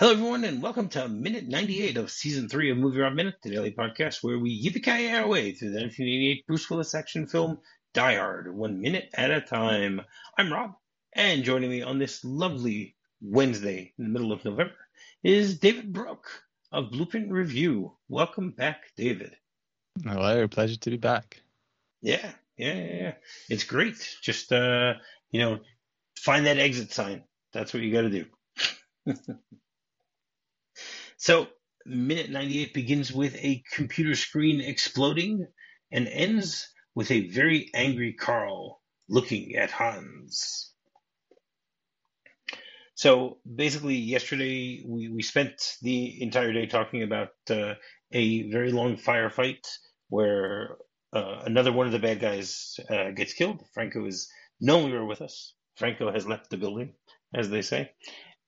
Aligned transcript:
Hello, 0.00 0.12
everyone, 0.12 0.44
and 0.44 0.62
welcome 0.62 0.88
to 0.88 1.08
minute 1.08 1.46
98 1.46 1.98
of 1.98 2.10
season 2.10 2.48
three 2.48 2.70
of 2.70 2.78
Movie 2.78 3.00
Rob 3.00 3.12
Minute, 3.12 3.34
the 3.42 3.50
daily 3.50 3.70
podcast 3.70 4.22
where 4.22 4.38
we 4.38 4.64
yippee 4.64 5.12
our 5.12 5.28
way 5.28 5.52
through 5.52 5.72
the 5.72 5.80
1988 5.80 6.46
Bruce 6.46 6.70
Willis 6.70 6.94
action 6.94 7.26
film 7.26 7.58
Die 7.92 8.14
Hard, 8.14 8.56
one 8.56 8.80
minute 8.80 9.10
at 9.12 9.30
a 9.30 9.42
time. 9.42 10.00
I'm 10.38 10.50
Rob, 10.50 10.72
and 11.12 11.44
joining 11.44 11.68
me 11.68 11.82
on 11.82 11.98
this 11.98 12.24
lovely 12.24 12.96
Wednesday 13.20 13.92
in 13.98 14.04
the 14.04 14.10
middle 14.10 14.32
of 14.32 14.42
November 14.42 14.72
is 15.22 15.58
David 15.58 15.92
Brooke 15.92 16.30
of 16.72 16.90
Blueprint 16.90 17.30
Review. 17.30 17.94
Welcome 18.08 18.52
back, 18.52 18.84
David. 18.96 19.36
Hello, 20.02 20.48
pleasure 20.48 20.78
to 20.78 20.90
be 20.90 20.96
back. 20.96 21.42
Yeah, 22.00 22.32
yeah, 22.56 22.72
yeah, 22.72 22.94
yeah. 22.94 23.14
It's 23.50 23.64
great. 23.64 24.16
Just, 24.22 24.50
uh, 24.50 24.94
you 25.30 25.40
know, 25.40 25.58
find 26.18 26.46
that 26.46 26.56
exit 26.56 26.90
sign. 26.90 27.22
That's 27.52 27.74
what 27.74 27.82
you 27.82 27.92
got 27.92 28.08
to 28.08 28.08
do. 28.08 28.24
So, 31.20 31.48
minute 31.84 32.30
98 32.30 32.72
begins 32.72 33.12
with 33.12 33.36
a 33.36 33.62
computer 33.74 34.14
screen 34.14 34.62
exploding 34.62 35.46
and 35.92 36.08
ends 36.08 36.72
with 36.94 37.10
a 37.10 37.28
very 37.28 37.68
angry 37.74 38.14
Carl 38.14 38.80
looking 39.06 39.54
at 39.54 39.70
Hans. 39.70 40.72
So 42.94 43.36
basically, 43.44 43.96
yesterday 43.96 44.82
we, 44.86 45.08
we 45.10 45.22
spent 45.22 45.76
the 45.82 46.22
entire 46.22 46.54
day 46.54 46.64
talking 46.64 47.02
about 47.02 47.32
uh, 47.50 47.74
a 48.12 48.50
very 48.50 48.72
long 48.72 48.96
firefight 48.96 49.66
where 50.08 50.78
uh, 51.12 51.42
another 51.44 51.70
one 51.70 51.84
of 51.84 51.92
the 51.92 51.98
bad 51.98 52.20
guys 52.20 52.80
uh, 52.88 53.10
gets 53.10 53.34
killed. 53.34 53.62
Franco 53.74 54.06
is 54.06 54.30
no 54.58 54.78
longer 54.78 55.04
with 55.04 55.20
us. 55.20 55.52
Franco 55.76 56.10
has 56.10 56.26
left 56.26 56.48
the 56.48 56.56
building, 56.56 56.94
as 57.34 57.50
they 57.50 57.60
say 57.60 57.90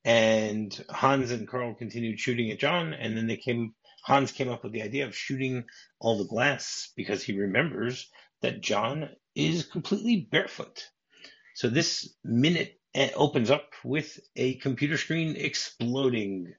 and 0.04 0.84
Hans 0.90 1.30
and 1.30 1.46
Carl 1.46 1.74
continued 1.74 2.18
shooting 2.18 2.50
at 2.50 2.58
John, 2.58 2.92
and 2.92 3.16
then 3.16 3.26
they 3.26 3.36
came. 3.36 3.74
Hans 4.04 4.32
came 4.32 4.48
up 4.48 4.64
with 4.64 4.72
the 4.72 4.82
idea 4.82 5.06
of 5.06 5.16
shooting 5.16 5.64
all 6.00 6.18
the 6.18 6.24
glass 6.24 6.90
because 6.96 7.22
he 7.22 7.38
remembers 7.38 8.10
that 8.40 8.60
John 8.60 9.08
is 9.36 9.64
completely 9.64 10.28
barefoot. 10.28 10.88
So 11.54 11.68
this 11.68 12.12
minute 12.24 12.80
opens 13.14 13.50
up 13.50 13.70
with 13.84 14.18
a 14.34 14.54
computer 14.56 14.96
screen 14.96 15.36
exploding. 15.36 16.52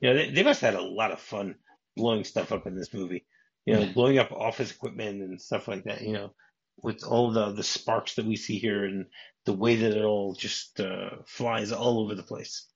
You 0.00 0.08
know, 0.08 0.14
they, 0.14 0.30
they 0.30 0.42
must 0.42 0.62
have 0.62 0.74
had 0.74 0.82
a 0.82 0.86
lot 0.86 1.12
of 1.12 1.20
fun 1.20 1.56
blowing 1.94 2.24
stuff 2.24 2.52
up 2.52 2.66
in 2.66 2.74
this 2.74 2.94
movie. 2.94 3.26
You 3.66 3.74
know, 3.74 3.92
blowing 3.92 4.18
up 4.18 4.32
office 4.32 4.70
equipment 4.70 5.20
and 5.20 5.40
stuff 5.42 5.68
like 5.68 5.84
that. 5.84 6.00
You 6.00 6.14
know, 6.14 6.34
with 6.82 7.04
all 7.04 7.32
the 7.32 7.52
the 7.52 7.62
sparks 7.62 8.14
that 8.14 8.24
we 8.24 8.36
see 8.36 8.58
here 8.58 8.86
and 8.86 9.06
the 9.44 9.52
way 9.52 9.76
that 9.76 9.94
it 9.94 10.04
all 10.04 10.34
just 10.34 10.80
uh, 10.80 11.10
flies 11.26 11.70
all 11.70 12.00
over 12.00 12.14
the 12.14 12.22
place 12.22 12.66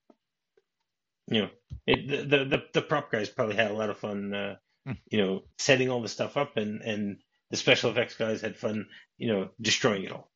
you 1.28 1.42
know, 1.42 1.50
it, 1.86 2.28
the, 2.30 2.44
the 2.44 2.62
the 2.74 2.82
prop 2.82 3.10
guys 3.10 3.28
probably 3.28 3.56
had 3.56 3.70
a 3.70 3.74
lot 3.74 3.90
of 3.90 3.98
fun, 3.98 4.34
uh, 4.34 4.56
mm. 4.88 4.96
you 5.10 5.18
know, 5.18 5.42
setting 5.58 5.90
all 5.90 6.02
the 6.02 6.08
stuff 6.08 6.36
up, 6.36 6.56
and 6.56 6.82
and 6.82 7.18
the 7.50 7.56
special 7.56 7.90
effects 7.90 8.16
guys 8.16 8.40
had 8.40 8.56
fun, 8.56 8.86
you 9.18 9.28
know, 9.28 9.50
destroying 9.60 10.04
it 10.04 10.12
all. 10.12 10.30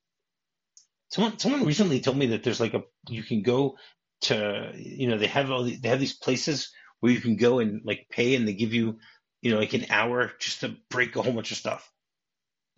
Someone 1.09 1.39
someone 1.39 1.65
recently 1.65 2.01
told 2.01 2.17
me 2.17 2.27
that 2.27 2.43
there's 2.43 2.61
like 2.61 2.75
a 2.75 2.83
you 3.09 3.23
can 3.23 3.43
go 3.43 3.77
to 4.23 4.73
you 4.75 5.09
know 5.09 5.19
they 5.19 5.27
have 5.27 5.51
all 5.51 5.65
the, 5.65 5.77
they 5.77 5.89
have 5.89 6.01
these 6.01 6.17
places 6.17 6.73
where 7.01 7.13
you 7.13 7.21
can 7.21 7.37
go 7.37 7.59
and 7.59 7.83
like 7.85 8.07
pay 8.11 8.35
and 8.35 8.47
they 8.47 8.55
give 8.55 8.73
you 8.73 8.99
you 9.43 9.53
know 9.53 9.59
like 9.59 9.75
an 9.75 9.87
hour 9.91 10.33
just 10.41 10.61
to 10.61 10.77
break 10.91 11.15
a 11.17 11.23
whole 11.23 11.33
bunch 11.33 11.51
of 11.51 11.59
stuff. 11.59 11.91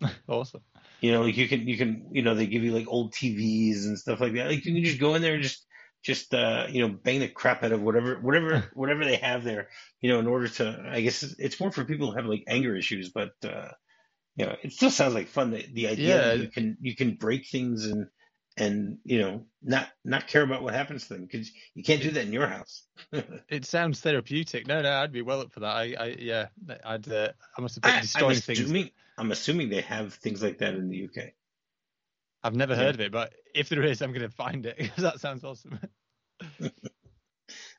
awesome. 0.27 0.61
You 1.01 1.11
know, 1.11 1.23
like 1.23 1.37
you 1.37 1.47
can 1.47 1.67
you 1.67 1.77
can 1.77 2.09
you 2.11 2.21
know 2.21 2.35
they 2.35 2.47
give 2.47 2.63
you 2.63 2.71
like 2.71 2.87
old 2.87 3.13
TVs 3.13 3.85
and 3.85 3.97
stuff 3.97 4.19
like 4.19 4.33
that. 4.33 4.47
Like 4.47 4.65
you 4.65 4.73
can 4.73 4.83
just 4.83 4.99
go 4.99 5.15
in 5.15 5.21
there 5.21 5.35
and 5.35 5.43
just 5.43 5.65
just 6.01 6.33
uh, 6.33 6.67
you 6.69 6.81
know 6.81 6.93
bang 6.93 7.19
the 7.19 7.27
crap 7.27 7.63
out 7.63 7.71
of 7.71 7.81
whatever 7.81 8.15
whatever 8.19 8.69
whatever 8.73 9.03
they 9.05 9.17
have 9.17 9.43
there 9.43 9.69
you 10.01 10.11
know 10.11 10.19
in 10.19 10.27
order 10.27 10.47
to 10.47 10.85
i 10.89 11.01
guess 11.01 11.23
it's 11.37 11.59
more 11.59 11.71
for 11.71 11.83
people 11.83 12.09
who 12.09 12.15
have 12.15 12.25
like 12.25 12.43
anger 12.47 12.75
issues 12.75 13.09
but 13.09 13.31
uh 13.43 13.69
you 14.35 14.45
know 14.45 14.55
it 14.63 14.71
still 14.71 14.89
sounds 14.89 15.13
like 15.13 15.27
fun 15.27 15.51
the, 15.51 15.65
the 15.73 15.87
idea 15.87 16.15
yeah. 16.15 16.27
that 16.27 16.39
you 16.39 16.47
can 16.47 16.77
you 16.81 16.95
can 16.95 17.15
break 17.15 17.47
things 17.47 17.85
and 17.85 18.07
and 18.59 18.97
you 19.03 19.19
know 19.19 19.45
not 19.61 19.87
not 20.03 20.27
care 20.27 20.41
about 20.41 20.61
what 20.61 20.73
happens 20.73 21.07
to 21.07 21.13
them 21.13 21.23
because 21.23 21.51
you 21.73 21.83
can't 21.83 22.01
do 22.01 22.11
that 22.11 22.25
in 22.25 22.33
your 22.33 22.47
house. 22.47 22.83
It 23.49 23.65
sounds 23.65 24.01
therapeutic. 24.01 24.67
No 24.67 24.81
no 24.81 24.91
i'd 24.91 25.11
be 25.11 25.21
well 25.21 25.41
up 25.41 25.51
for 25.51 25.61
that. 25.61 25.75
I, 25.75 25.95
I 25.99 26.15
yeah 26.19 26.47
i'd 26.85 27.11
uh, 27.11 27.29
i 27.57 27.61
must 27.61 27.75
have 27.75 27.83
been 27.83 28.01
destroying 28.01 28.31
I'm 28.31 28.37
assuming, 28.37 28.83
things 28.83 28.91
i'm 29.17 29.31
assuming 29.31 29.69
they 29.69 29.81
have 29.81 30.13
things 30.13 30.43
like 30.43 30.59
that 30.59 30.75
in 30.75 30.89
the 30.89 31.05
uk 31.05 31.33
I've 32.43 32.55
never 32.55 32.75
heard 32.75 32.95
of 32.95 33.01
it, 33.01 33.11
but 33.11 33.33
if 33.53 33.69
there 33.69 33.83
is, 33.83 34.01
I'm 34.01 34.13
going 34.13 34.27
to 34.27 34.33
find 34.33 34.65
it 34.65 34.77
because 34.79 35.03
that 35.03 35.19
sounds 35.19 35.43
awesome. 35.43 35.79
I 36.61 36.69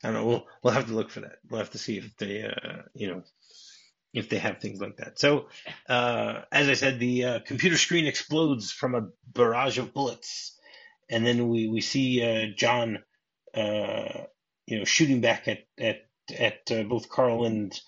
don't 0.03 0.13
know. 0.13 0.25
We'll 0.25 0.47
we'll 0.63 0.73
have 0.73 0.87
to 0.87 0.93
look 0.93 1.09
for 1.09 1.21
that. 1.21 1.37
We'll 1.49 1.59
have 1.59 1.71
to 1.71 1.77
see 1.77 1.97
if 1.97 2.15
they, 2.17 2.43
uh, 2.43 2.83
you 2.93 3.07
know, 3.07 3.23
if 4.13 4.29
they 4.29 4.37
have 4.37 4.59
things 4.59 4.81
like 4.81 4.97
that. 4.97 5.19
So, 5.19 5.47
uh, 5.87 6.41
as 6.51 6.69
I 6.69 6.73
said, 6.73 6.99
the 6.99 7.25
uh, 7.25 7.39
computer 7.39 7.77
screen 7.77 8.07
explodes 8.07 8.71
from 8.71 8.95
a 8.95 9.07
barrage 9.27 9.77
of 9.77 9.93
bullets, 9.93 10.57
and 11.09 11.25
then 11.25 11.49
we 11.49 11.67
we 11.67 11.81
see 11.81 12.23
uh, 12.23 12.47
John, 12.55 13.03
uh, 13.55 14.25
you 14.65 14.79
know, 14.79 14.85
shooting 14.85 15.21
back 15.21 15.47
at 15.47 15.59
at 15.79 16.07
at 16.37 16.71
uh, 16.71 16.83
both 16.83 17.09
Carl 17.09 17.45
and 17.45 17.79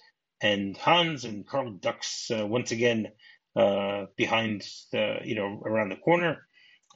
and 0.41 0.77
Hans, 0.77 1.25
and 1.25 1.47
Carl 1.47 1.71
ducks 1.71 2.31
once 2.31 2.71
again 2.71 3.11
behind 3.55 4.63
the 4.91 5.17
you 5.23 5.35
know 5.35 5.61
around 5.65 5.89
the 5.89 5.97
corner 5.97 6.47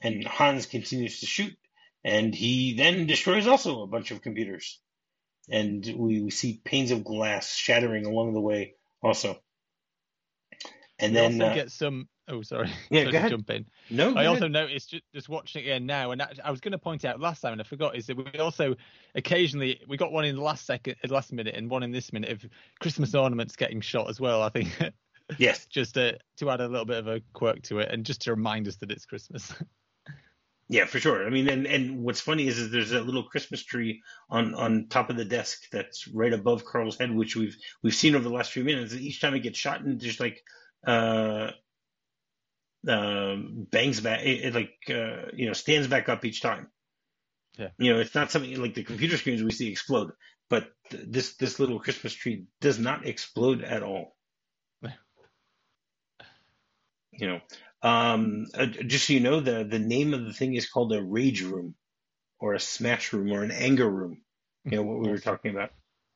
and 0.02 0.24
Hans 0.24 0.66
continues 0.66 1.20
to 1.20 1.26
shoot, 1.26 1.56
and 2.04 2.34
he 2.34 2.74
then 2.74 3.06
destroys 3.06 3.46
also 3.46 3.82
a 3.82 3.86
bunch 3.86 4.10
of 4.10 4.22
computers. 4.22 4.80
And 5.50 5.84
we, 5.96 6.20
we 6.20 6.30
see 6.30 6.60
panes 6.62 6.90
of 6.90 7.04
glass 7.04 7.54
shattering 7.54 8.04
along 8.04 8.34
the 8.34 8.40
way 8.40 8.74
also. 9.02 9.38
And 10.98 11.12
we 11.12 11.20
then 11.20 11.32
also 11.40 11.52
uh, 11.52 11.54
get 11.54 11.70
some. 11.70 12.08
Oh, 12.28 12.42
sorry. 12.42 12.70
Yeah, 12.90 13.02
sorry 13.02 13.12
go 13.12 13.18
ahead. 13.18 13.30
Jump 13.30 13.50
in. 13.50 13.66
No, 13.88 14.14
I 14.14 14.26
also 14.26 14.48
noticed 14.48 14.90
just, 14.90 15.04
just 15.14 15.28
watching 15.28 15.62
it 15.62 15.66
again 15.66 15.86
now, 15.86 16.10
and 16.10 16.22
I 16.22 16.50
was 16.50 16.60
going 16.60 16.72
to 16.72 16.78
point 16.78 17.04
out 17.04 17.20
last 17.20 17.40
time, 17.40 17.52
and 17.52 17.60
I 17.60 17.64
forgot, 17.64 17.96
is 17.96 18.06
that 18.06 18.16
we 18.16 18.38
also 18.38 18.76
occasionally 19.14 19.80
we 19.88 19.96
got 19.96 20.12
one 20.12 20.26
in 20.26 20.36
the 20.36 20.42
last 20.42 20.66
second, 20.66 20.96
last 21.08 21.32
minute, 21.32 21.54
and 21.54 21.70
one 21.70 21.82
in 21.82 21.92
this 21.92 22.12
minute 22.12 22.30
of 22.30 22.44
Christmas 22.80 23.14
ornaments 23.14 23.56
getting 23.56 23.80
shot 23.80 24.10
as 24.10 24.20
well. 24.20 24.42
I 24.42 24.50
think. 24.50 24.68
Yes. 25.36 25.66
just 25.66 25.92
to 25.92 26.18
to 26.38 26.48
add 26.48 26.62
a 26.62 26.68
little 26.68 26.86
bit 26.86 26.96
of 26.96 27.06
a 27.06 27.20
quirk 27.34 27.60
to 27.64 27.80
it, 27.80 27.90
and 27.90 28.06
just 28.06 28.22
to 28.22 28.30
remind 28.30 28.66
us 28.66 28.76
that 28.76 28.90
it's 28.90 29.04
Christmas. 29.04 29.52
Yeah, 30.70 30.84
for 30.84 31.00
sure. 31.00 31.26
I 31.26 31.30
mean, 31.30 31.48
and, 31.48 31.66
and 31.66 32.02
what's 32.02 32.20
funny 32.20 32.46
is, 32.46 32.58
is 32.58 32.70
there's 32.70 32.92
a 32.92 33.00
little 33.00 33.22
Christmas 33.22 33.64
tree 33.64 34.02
on, 34.28 34.54
on 34.54 34.88
top 34.88 35.08
of 35.08 35.16
the 35.16 35.24
desk 35.24 35.62
that's 35.72 36.06
right 36.08 36.32
above 36.32 36.66
Carl's 36.66 36.98
head, 36.98 37.14
which 37.14 37.36
we've 37.36 37.56
we've 37.82 37.94
seen 37.94 38.14
over 38.14 38.24
the 38.24 38.34
last 38.34 38.52
few 38.52 38.64
minutes. 38.64 38.94
Each 38.94 39.20
time 39.20 39.34
it 39.34 39.40
gets 39.40 39.58
shot 39.58 39.80
and 39.80 39.98
just 39.98 40.20
like 40.20 40.42
uh, 40.86 41.52
uh, 42.86 43.36
bangs 43.70 44.00
back, 44.00 44.20
it, 44.24 44.44
it 44.44 44.54
like 44.54 44.74
uh, 44.90 45.30
you 45.32 45.46
know 45.46 45.54
stands 45.54 45.88
back 45.88 46.10
up 46.10 46.26
each 46.26 46.42
time. 46.42 46.68
Yeah. 47.58 47.68
You 47.78 47.94
know, 47.94 48.00
it's 48.00 48.14
not 48.14 48.30
something 48.30 48.60
like 48.60 48.74
the 48.74 48.84
computer 48.84 49.16
screens 49.16 49.42
we 49.42 49.50
see 49.50 49.70
explode, 49.70 50.12
but 50.50 50.68
this 50.90 51.36
this 51.36 51.58
little 51.58 51.80
Christmas 51.80 52.12
tree 52.12 52.44
does 52.60 52.78
not 52.78 53.06
explode 53.06 53.62
at 53.62 53.82
all. 53.82 54.14
you 54.82 54.90
know, 57.26 57.40
um, 57.82 58.46
uh, 58.54 58.66
just 58.66 59.06
so 59.06 59.12
you 59.12 59.20
know, 59.20 59.40
the 59.40 59.64
the 59.64 59.78
name 59.78 60.14
of 60.14 60.24
the 60.24 60.32
thing 60.32 60.54
is 60.54 60.68
called 60.68 60.92
a 60.92 61.02
rage 61.02 61.42
room, 61.42 61.74
or 62.40 62.54
a 62.54 62.60
smash 62.60 63.12
room, 63.12 63.32
or 63.32 63.42
an 63.42 63.50
anger 63.50 63.88
room. 63.88 64.22
You 64.64 64.78
know 64.78 64.82
what 64.82 65.00
we 65.00 65.08
were 65.08 65.18
talking 65.18 65.52
about. 65.52 65.70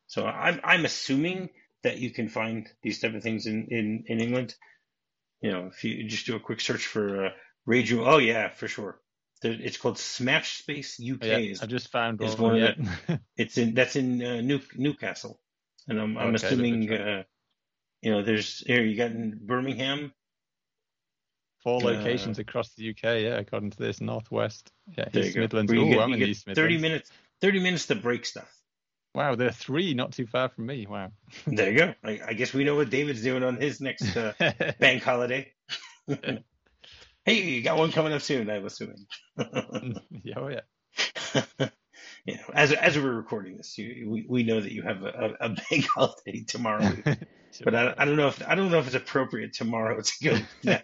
So 0.07 0.27
I'm 0.27 0.61
I'm 0.65 0.85
assuming 0.85 1.51
that 1.83 1.99
you 1.99 2.11
can 2.11 2.29
find 2.29 2.69
these 2.83 3.01
type 3.01 3.15
of 3.15 3.23
things 3.23 3.47
in 3.47 3.69
in 3.71 4.05
in 4.07 4.21
England. 4.21 4.55
You 5.41 5.53
know, 5.53 5.71
if 5.73 5.83
you 5.85 6.05
just 6.05 6.27
do 6.27 6.37
a 6.37 6.41
quick 6.41 6.61
search 6.61 6.87
for 6.87 7.27
uh, 7.27 7.31
rage 7.67 7.93
room, 7.93 8.07
oh 8.07 8.19
yeah, 8.19 8.51
for 8.51 8.69
sure. 8.69 9.01
It's 9.45 9.77
called 9.77 9.99
Smash 9.99 10.59
Space 10.59 11.01
UK. 11.01 11.25
Yeah, 11.25 11.55
I 11.61 11.67
just 11.67 11.91
found 11.91 12.21
one. 12.21 12.39
one 12.39 12.57
yeah. 12.57 13.17
it's 13.37 13.59
in 13.59 13.75
that's 13.75 13.97
in 13.97 14.23
uh, 14.23 14.41
New, 14.41 14.61
Newcastle, 14.77 15.41
and 15.89 16.01
I'm 16.01 16.17
I'm 16.17 16.35
okay, 16.35 16.47
assuming 16.47 16.93
uh, 16.93 17.25
you 18.01 18.13
know 18.13 18.23
there's 18.23 18.61
here 18.61 18.85
you 18.85 18.97
got 18.97 19.11
in 19.11 19.41
Birmingham, 19.43 20.13
Four 21.63 21.81
locations 21.81 22.39
uh, 22.39 22.43
across 22.43 22.71
the 22.75 22.91
UK, 22.91 23.03
yeah, 23.03 23.39
according 23.39 23.71
to 23.71 23.79
this 23.79 24.01
Northwest, 24.01 24.73
yeah, 24.99 25.09
East 25.15 25.37
Midlands. 25.37 25.73
Oh, 25.73 26.01
I'm 26.01 26.13
in 26.13 26.23
East 26.23 26.47
Midlands. 26.47 26.57
Thirty 26.57 26.79
minutes, 26.79 27.11
thirty 27.41 27.61
minutes 27.61 27.87
to 27.87 27.95
break 27.95 28.27
stuff. 28.27 28.53
Wow, 29.15 29.35
there 29.37 29.49
are 29.49 29.53
three, 29.53 29.95
not 29.95 30.13
too 30.13 30.27
far 30.27 30.49
from 30.49 30.67
me. 30.67 30.87
Wow. 30.89 31.13
there 31.47 31.71
you 31.71 31.79
go. 31.79 31.95
I, 32.03 32.21
I, 32.29 32.33
guess 32.33 32.55
we 32.55 32.65
know 32.65 32.77
what 32.77 32.91
David's 32.91 33.23
doing 33.23 33.43
on 33.43 33.57
his 33.57 33.81
next 33.81 34.17
uh, 34.17 34.33
bank 34.81 35.03
holiday. 35.03 35.53
hey, 36.07 37.43
you 37.43 37.63
got 37.63 37.79
one 37.79 37.93
coming 37.93 38.13
up 38.13 38.23
soon, 38.23 38.51
I'm 38.51 38.65
assuming. 38.67 39.07
yeah, 39.37 40.35
oh 40.37 40.49
yeah. 40.49 41.43
you 42.25 42.35
know, 42.35 42.51
as 42.55 42.73
as 42.73 42.99
we're 42.99 43.13
recording 43.13 43.59
this, 43.59 43.77
you, 43.79 44.11
we 44.11 44.27
we 44.29 44.43
know 44.43 44.61
that 44.61 44.73
you 44.73 44.83
have 44.83 45.03
a, 45.03 45.37
a 45.41 45.49
bank 45.51 45.87
holiday 45.87 46.43
tomorrow. 46.47 46.91
But 47.65 47.75
I, 47.75 47.95
I 47.97 48.05
don't 48.05 48.17
know 48.17 48.29
if 48.29 48.43
I 48.47 48.55
don't 48.55 48.71
know 48.71 48.79
if 48.79 48.87
it's 48.87 48.95
appropriate 48.95 49.53
tomorrow 49.53 50.01
to 50.03 50.13
go. 50.23 50.39
no. 50.65 50.79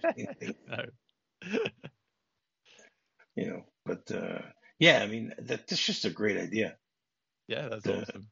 you 3.37 3.47
know, 3.51 3.65
but 3.85 4.11
uh, 4.11 4.41
yeah, 4.79 5.01
I 5.03 5.07
mean 5.07 5.33
that, 5.39 5.67
that's 5.67 5.85
just 5.85 6.05
a 6.05 6.11
great 6.11 6.37
idea. 6.37 6.77
Yeah, 7.47 7.69
that's 7.69 7.87
awesome. 7.87 8.29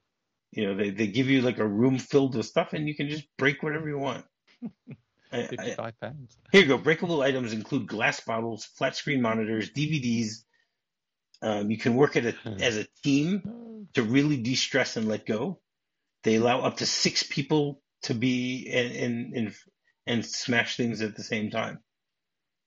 You 0.52 0.68
know, 0.68 0.74
they, 0.76 0.90
they 0.90 1.06
give 1.06 1.28
you 1.28 1.42
like 1.42 1.58
a 1.58 1.66
room 1.66 1.98
filled 1.98 2.36
with 2.36 2.46
stuff 2.46 2.72
and 2.72 2.86
you 2.88 2.94
can 2.94 3.08
just 3.08 3.24
break 3.36 3.62
whatever 3.62 3.88
you 3.88 3.98
want. 3.98 4.24
I- 5.32 5.46
55 5.46 6.00
pounds. 6.00 6.38
here 6.52 6.62
you 6.62 6.68
go. 6.68 6.78
Breakable 6.78 7.20
items 7.22 7.52
include 7.52 7.88
glass 7.88 8.20
bottles, 8.20 8.64
flat 8.64 8.94
screen 8.94 9.20
monitors, 9.20 9.70
DVDs. 9.70 10.44
Um, 11.42 11.70
you 11.70 11.76
can 11.76 11.96
work 11.96 12.16
at 12.16 12.26
a, 12.26 12.34
as 12.60 12.76
a 12.76 12.86
team 13.02 13.86
to 13.94 14.02
really 14.02 14.36
de-stress 14.38 14.96
and 14.96 15.08
let 15.08 15.26
go. 15.26 15.60
They 16.22 16.36
allow 16.36 16.60
up 16.60 16.78
to 16.78 16.86
six 16.86 17.22
people 17.22 17.82
to 18.06 18.14
be 18.14 18.70
and 18.72 18.92
and 18.96 19.36
and, 19.36 19.54
and 20.06 20.26
smash 20.26 20.76
things 20.76 21.02
at 21.02 21.16
the 21.16 21.22
same 21.22 21.50
time. 21.50 21.80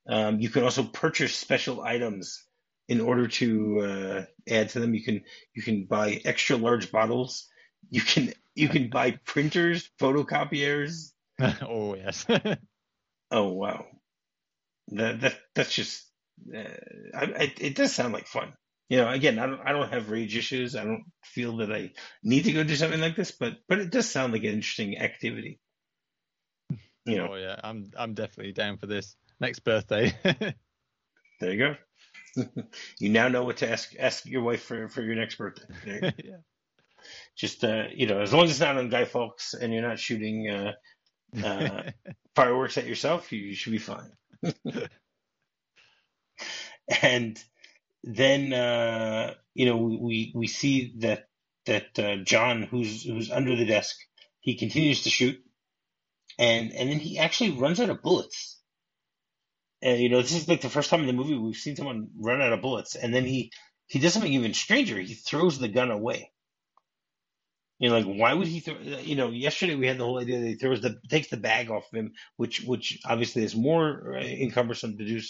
Um, 0.08 0.40
you 0.40 0.50
can 0.50 0.64
also 0.64 0.84
purchase 0.84 1.36
special 1.36 1.82
items 1.82 2.44
in 2.88 3.02
order 3.02 3.28
to 3.28 3.80
uh, 3.82 4.26
add 4.52 4.70
to 4.70 4.80
them. 4.80 4.94
You 4.94 5.04
can 5.04 5.24
you 5.54 5.62
can 5.62 5.86
buy 5.86 6.22
extra 6.26 6.58
large 6.58 6.92
bottles. 6.92 7.48
You 7.90 8.02
can 8.02 8.34
you 8.56 8.70
can 8.70 8.90
buy 8.90 9.20
printers, 9.26 9.90
photocopiers. 10.00 11.12
oh, 11.62 11.96
yes. 11.96 12.26
Oh 13.32 13.54
wow, 13.54 13.86
that 14.88 15.22
that 15.22 15.40
that's 15.54 15.74
just 15.74 16.04
uh, 16.56 16.64
I, 17.14 17.24
I, 17.26 17.54
it 17.60 17.76
does 17.76 17.94
sound 17.94 18.12
like 18.12 18.26
fun. 18.26 18.54
You 18.90 18.98
know, 18.98 19.10
again, 19.10 19.38
I 19.38 19.46
don't 19.46 19.62
I 19.62 19.72
don't 19.72 19.94
have 19.94 20.10
rage 20.10 20.36
issues. 20.36 20.76
I 20.76 20.84
don't 20.84 21.06
feel 21.24 21.58
that 21.58 21.72
I 21.72 21.92
need 22.24 22.46
to 22.46 22.52
go 22.52 22.64
do 22.64 22.76
something 22.76 23.00
like 23.00 23.16
this, 23.16 23.32
but 23.32 23.54
but 23.68 23.80
it 23.80 23.92
does 23.92 24.10
sound 24.10 24.34
like 24.34 24.44
an 24.44 24.50
interesting 24.50 24.98
activity. 24.98 25.60
You 27.06 27.18
know, 27.18 27.30
oh, 27.32 27.36
yeah. 27.36 27.60
I'm, 27.64 27.92
I'm 27.98 28.14
definitely 28.14 28.54
down 28.54 28.78
for 28.78 28.86
this. 28.86 29.16
Next 29.40 29.60
birthday. 29.62 30.14
there 30.24 30.54
you 31.42 31.58
go. 31.58 31.76
you 33.00 33.10
now 33.10 33.28
know 33.28 33.44
what 33.44 33.58
to 33.58 33.70
ask 33.70 33.94
ask 33.98 34.26
your 34.26 34.44
wife 34.44 34.64
for 34.64 34.90
for 34.90 35.02
your 35.02 35.16
next 35.16 35.36
birthday. 35.36 35.66
You 35.86 36.12
yeah. 36.24 36.38
Just 37.36 37.64
uh, 37.64 37.86
you 37.94 38.06
know, 38.06 38.20
as 38.22 38.34
long 38.34 38.44
as 38.44 38.52
it's 38.52 38.60
not 38.60 38.78
on 38.78 38.90
Guy 38.90 39.06
Fawkes 39.06 39.54
and 39.54 39.74
you're 39.74 39.88
not 39.88 40.00
shooting 40.00 40.50
uh, 40.50 40.74
uh, 41.44 41.84
fireworks 42.36 42.78
at 42.78 42.86
yourself, 42.86 43.32
you, 43.32 43.40
you 43.40 43.56
should 43.56 43.72
be 43.72 43.78
fine. 43.78 44.12
and 47.02 47.42
then 48.04 48.54
uh, 48.54 49.34
you 49.54 49.66
know 49.66 49.78
we 49.78 50.32
we 50.36 50.48
see 50.48 50.94
that 51.00 51.26
that 51.66 52.00
uh, 52.00 52.18
John, 52.24 52.64
who's 52.64 53.04
who's 53.04 53.32
under 53.32 53.56
the 53.56 53.66
desk, 53.66 53.98
he 54.40 54.56
continues 54.56 55.04
to 55.04 55.10
shoot, 55.10 55.38
and 56.38 56.72
and 56.74 56.90
then 56.90 57.00
he 57.00 57.20
actually 57.20 57.52
runs 57.52 57.80
out 57.80 57.90
of 57.90 58.02
bullets. 58.02 58.60
And 59.82 60.00
you 60.00 60.10
know 60.10 60.22
this 60.22 60.34
is 60.34 60.48
like 60.48 60.62
the 60.62 60.70
first 60.70 60.90
time 60.90 61.02
in 61.02 61.08
the 61.08 61.14
movie 61.14 61.38
we've 61.38 61.56
seen 61.56 61.76
someone 61.76 62.10
run 62.20 62.42
out 62.42 62.54
of 62.54 62.62
bullets, 62.62 62.96
and 62.96 63.14
then 63.14 63.26
he 63.26 63.52
he 63.88 64.00
does 64.00 64.14
something 64.14 64.34
even 64.34 64.54
stranger. 64.54 64.98
He 65.00 65.16
throws 65.16 65.60
the 65.60 65.68
gun 65.68 65.92
away. 65.92 66.32
You 67.80 67.90
know, 67.90 67.98
like 67.98 68.06
why 68.06 68.34
would 68.34 68.48
he 68.48 68.60
throw? 68.60 68.78
You 68.80 69.16
know, 69.16 69.30
yesterday 69.30 69.76
we 69.76 69.88
had 69.88 69.98
the 69.98 70.04
whole 70.06 70.20
idea 70.20 70.40
that 70.40 70.48
he 70.48 70.56
throws 70.56 70.82
the 70.82 71.00
takes 71.10 71.30
the 71.30 71.38
bag 71.38 71.72
off 71.72 71.88
of 71.92 71.98
him, 71.98 72.14
which 72.36 72.62
which 72.62 73.00
obviously 73.06 73.44
is 73.44 73.56
more 73.56 74.18
uh, 74.18 74.22
encumbersome 74.22 74.98
to 74.98 75.06
do 75.06 75.22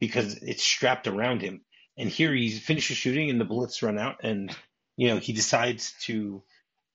because 0.00 0.34
it's 0.36 0.62
strapped 0.62 1.06
around 1.06 1.42
him. 1.42 1.62
And 1.98 2.08
here 2.08 2.32
he 2.32 2.50
finishes 2.50 2.96
shooting 2.96 3.28
and 3.28 3.40
the 3.40 3.44
bullets 3.44 3.82
run 3.82 3.98
out, 3.98 4.20
and 4.22 4.54
you 4.96 5.08
know 5.08 5.18
he 5.18 5.32
decides 5.32 5.94
to, 6.04 6.42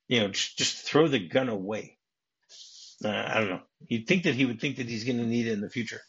you 0.08 0.20
know, 0.20 0.30
just 0.30 0.58
just 0.58 0.78
throw 0.78 1.08
the 1.08 1.20
gun 1.20 1.50
away. 1.50 1.98
Uh, 3.04 3.10
I 3.10 3.34
don't 3.40 3.50
know. 3.50 3.62
You'd 3.88 4.08
think 4.08 4.24
that 4.24 4.36
he 4.36 4.46
would 4.46 4.62
think 4.62 4.78
that 4.78 4.88
he's 4.88 5.04
going 5.04 5.18
to 5.18 5.26
need 5.26 5.48
it 5.48 5.54
in 5.54 5.62
the 5.62 5.70
future. 5.70 6.00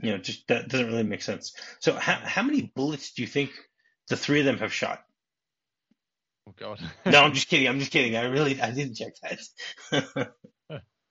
You 0.00 0.12
know, 0.12 0.18
just 0.18 0.46
that 0.48 0.68
doesn't 0.68 0.86
really 0.86 1.02
make 1.02 1.22
sense. 1.22 1.54
So, 1.80 1.94
how 1.94 2.20
how 2.22 2.42
many 2.42 2.70
bullets 2.74 3.12
do 3.14 3.22
you 3.22 3.28
think 3.28 3.50
the 4.08 4.16
three 4.16 4.40
of 4.40 4.46
them 4.46 4.58
have 4.58 4.72
shot? 4.72 5.02
Oh, 6.46 6.54
God. 6.56 6.80
No, 7.06 7.22
I'm 7.22 7.32
just 7.34 7.48
kidding. 7.48 7.68
I'm 7.68 7.78
just 7.78 7.90
kidding. 7.90 8.16
I 8.16 8.26
really 8.26 8.60
I 8.60 8.70
didn't 8.70 8.96
check 8.96 9.14
that. 9.22 10.28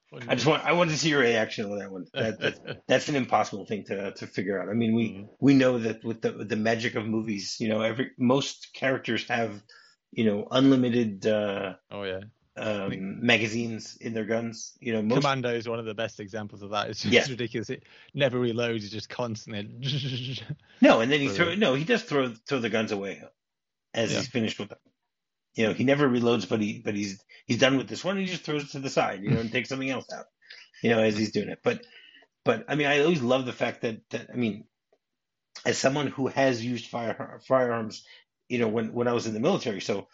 What 0.10 0.22
do 0.22 0.26
you 0.26 0.32
I 0.32 0.36
just 0.36 0.48
want 0.48 0.64
I 0.66 0.72
wanted 0.74 0.92
to 0.92 0.98
see 0.98 1.10
your 1.10 1.20
reaction 1.20 1.66
on 1.72 1.78
that 1.80 1.92
one. 1.92 2.06
That, 2.14 2.40
that's 2.40 2.60
that's 2.88 3.10
an 3.10 3.16
impossible 3.16 3.66
thing 3.66 3.84
to 3.88 4.14
to 4.14 4.28
figure 4.28 4.62
out. 4.62 4.70
I 4.70 4.74
mean, 4.74 4.96
we 4.96 5.10
Mhm. 5.10 5.28
we 5.40 5.54
know 5.54 5.80
that 5.80 6.04
with 6.04 6.22
the 6.22 6.32
the 6.32 6.56
magic 6.56 6.96
of 6.96 7.06
movies, 7.06 7.58
you 7.60 7.68
know, 7.70 7.82
every 7.82 8.12
most 8.18 8.70
characters 8.74 9.28
have 9.28 9.62
you 10.12 10.24
know 10.26 10.48
unlimited 10.50 11.28
uh, 11.28 11.74
oh, 11.92 12.04
yeah. 12.04 12.22
um, 12.56 13.26
magazines 13.26 13.98
in 14.00 14.14
their 14.14 14.24
guns. 14.26 14.78
You 14.80 14.94
know, 14.94 15.02
most 15.02 15.18
Commando 15.22 15.50
is 15.54 15.68
one 15.68 15.80
of 15.80 15.86
the 15.86 15.94
best 15.94 16.20
examples 16.22 16.62
of 16.62 16.70
that. 16.72 16.90
It's 16.90 17.02
just 17.04 17.14
Yeah. 17.14 17.26
ridiculous. 17.30 17.70
It 17.70 17.84
never 18.14 18.40
reloads. 18.40 18.78
It's 18.84 18.90
just 18.90 19.10
constantly. 19.10 19.64
no, 20.82 21.02
and 21.02 21.12
then 21.12 21.20
he 21.20 21.28
throw 21.38 21.54
no, 21.56 21.74
he 21.74 21.84
does 21.84 22.04
throw 22.04 22.34
throw 22.48 22.60
the 22.60 22.70
guns 22.70 22.94
away 22.94 23.22
as 23.94 24.12
Yeah. 24.12 24.20
he's 24.20 24.28
finished 24.30 24.58
with 24.60 24.70
them. 24.70 24.80
You 25.58 25.68
know, 25.68 25.74
he 25.74 25.84
never 25.86 26.10
reloads, 26.10 26.50
but 26.50 26.62
he 26.62 26.82
but 26.84 26.96
he's 26.96 27.22
he's 27.48 27.60
done 27.60 27.78
with 27.78 27.90
this 27.90 28.06
one. 28.06 28.18
He 28.18 28.26
just 28.26 28.44
throws 28.44 28.66
it 28.66 28.72
to 28.72 28.80
the 28.80 28.92
side, 28.92 29.24
you 29.24 29.32
know, 29.34 29.40
and 29.42 29.52
takes 29.52 29.70
something 29.70 29.90
else 29.90 30.08
out. 30.14 30.28
You 30.84 30.92
know, 30.92 31.02
as 31.02 31.18
he's 31.18 31.32
doing 31.34 31.50
it. 31.50 31.60
But 31.64 31.86
but 32.46 32.66
I 32.70 32.76
mean, 32.76 32.88
I 32.88 33.02
always 33.02 33.22
love 33.22 33.46
the 33.46 33.54
fact 33.54 33.82
that 33.82 34.10
that 34.12 34.30
I 34.34 34.38
mean, 34.38 34.66
as 35.66 35.78
someone 35.78 36.08
who 36.08 36.28
has 36.28 36.64
used 36.64 36.88
fire 36.88 37.40
firearms, 37.48 38.06
you 38.50 38.60
know, 38.60 38.68
when 38.68 38.94
when 38.94 39.08
I 39.08 39.14
was 39.14 39.28
in 39.28 39.34
the 39.34 39.40
military, 39.40 39.82
so 39.82 40.08